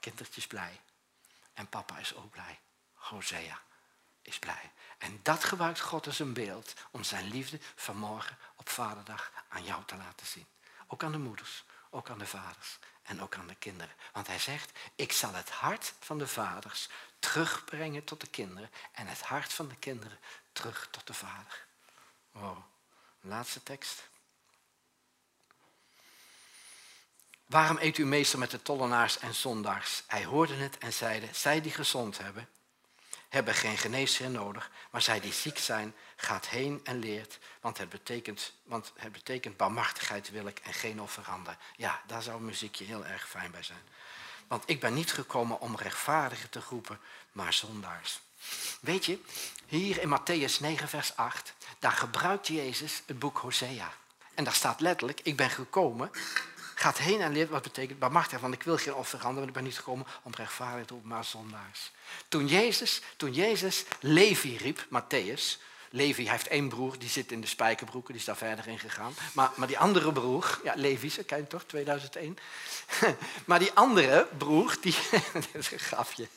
[0.00, 0.80] Kindertjes blij.
[1.54, 2.58] En papa is ook blij.
[2.94, 3.60] Hosea
[4.24, 4.70] is blij.
[4.98, 9.84] En dat gebruikt God als een beeld om zijn liefde vanmorgen op Vaderdag aan jou
[9.84, 10.46] te laten zien.
[10.86, 13.94] Ook aan de moeders, ook aan de vaders en ook aan de kinderen.
[14.12, 19.06] Want hij zegt, ik zal het hart van de vaders terugbrengen tot de kinderen en
[19.06, 20.18] het hart van de kinderen
[20.52, 21.66] terug tot de vader.
[22.30, 22.58] Wow,
[23.20, 24.08] laatste tekst.
[27.46, 30.02] Waarom eet u meester met de tollenaars en zondaars?
[30.06, 32.48] Hij hoorde het en zeide, zij die gezond hebben,
[33.34, 37.88] hebben geen geneesheer nodig, maar zij die ziek zijn, gaat heen en leert, want het
[37.88, 41.58] betekent, want het betekent barmhartigheid wil ik en geen offeranden.
[41.76, 43.82] Ja, daar zou muziekje heel erg fijn bij zijn.
[44.46, 47.00] Want ik ben niet gekomen om rechtvaardigen te roepen,
[47.32, 48.20] maar zondaars.
[48.80, 49.18] Weet je,
[49.66, 53.92] hier in Matthäus 9, vers 8, daar gebruikt Jezus het boek Hosea.
[54.34, 56.10] En daar staat letterlijk, ik ben gekomen
[56.74, 59.64] Gaat heen en leert wat betekent barmhartig, want ik wil geen offeranden, want ik ben
[59.64, 61.92] niet gekomen om rechtvaardig te maar zondaars.
[62.28, 65.60] Toen Jezus, toen Jezus Levi riep, Matthäus,
[65.94, 69.14] Levi heeft één broer, die zit in de spijkerbroeken, die is daar verder in gegaan.
[69.32, 72.38] Maar, maar die andere broer, ja, Levi, ze ken toch, 2001.
[73.46, 74.96] maar die andere broer, die,
[75.32, 76.28] dat is een grafje.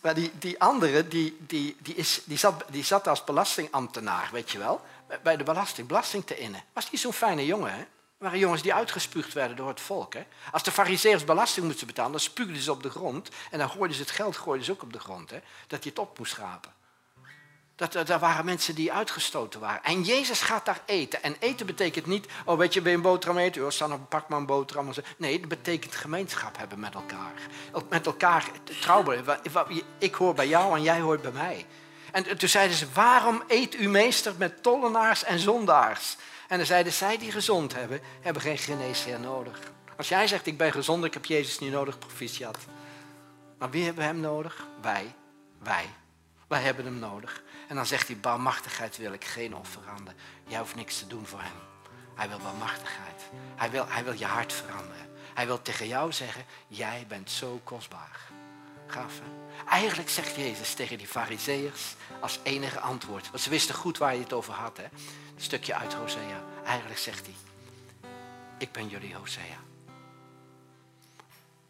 [0.00, 4.50] maar die, die andere, die, die, die, is, die, zat, die zat als belastingambtenaar, weet
[4.50, 4.80] je wel,
[5.22, 6.64] bij de belasting, belasting te innen.
[6.72, 7.84] Was niet zo'n fijne jongen, hè?
[8.22, 10.14] Waren jongens die uitgespuugd werden door het volk.
[10.14, 10.26] Hè?
[10.52, 13.28] Als de fariseërs belasting moesten betalen, dan spuugden ze op de grond.
[13.50, 15.30] En dan gooiden ze het geld gooiden ze ook op de grond.
[15.30, 15.38] Hè?
[15.66, 16.72] Dat je het op moest schrapen.
[17.76, 19.84] Dat, dat, waren mensen die uitgestoten waren.
[19.84, 21.22] En Jezus gaat daar eten.
[21.22, 23.64] En eten betekent niet, oh weet je, ben je een boterham eten?
[23.64, 24.92] Oh, Sanne, pak maar een boterham.
[25.16, 27.32] Nee, dat betekent gemeenschap hebben met elkaar.
[27.88, 28.44] Met elkaar
[28.80, 29.24] trouwen.
[29.98, 31.66] Ik hoor bij jou en jij hoort bij mij.
[32.12, 36.16] En toen zeiden ze, waarom eet u meester met tollenaars en zondaars?
[36.52, 39.58] En dan zeiden zij die gezond hebben, hebben geen geneesheer nodig.
[39.96, 42.58] Als jij zegt, ik ben gezond, ik heb Jezus niet nodig, proficiat.
[43.58, 44.66] Maar wie hebben hem nodig?
[44.80, 45.14] Wij.
[45.58, 45.84] Wij.
[46.46, 47.42] Wij hebben hem nodig.
[47.68, 50.14] En dan zegt hij, barmachtigheid wil ik, geen offeranden.
[50.46, 51.56] Jij hoeft niks te doen voor hem.
[52.14, 53.22] Hij wil barmachtigheid.
[53.56, 55.10] Hij wil, hij wil je hart veranderen.
[55.34, 58.31] Hij wil tegen jou zeggen, jij bent zo kostbaar.
[58.92, 59.42] Gaaf hè?
[59.68, 63.30] Eigenlijk zegt Jezus tegen die fariseërs als enige antwoord.
[63.30, 64.76] Want ze wisten goed waar je het over had.
[64.76, 64.84] Hè?
[64.84, 66.44] Een stukje uit Hosea.
[66.64, 67.34] Eigenlijk zegt hij,
[68.58, 69.58] ik ben jullie Hosea.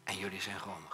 [0.03, 0.92] En jullie zijn romig.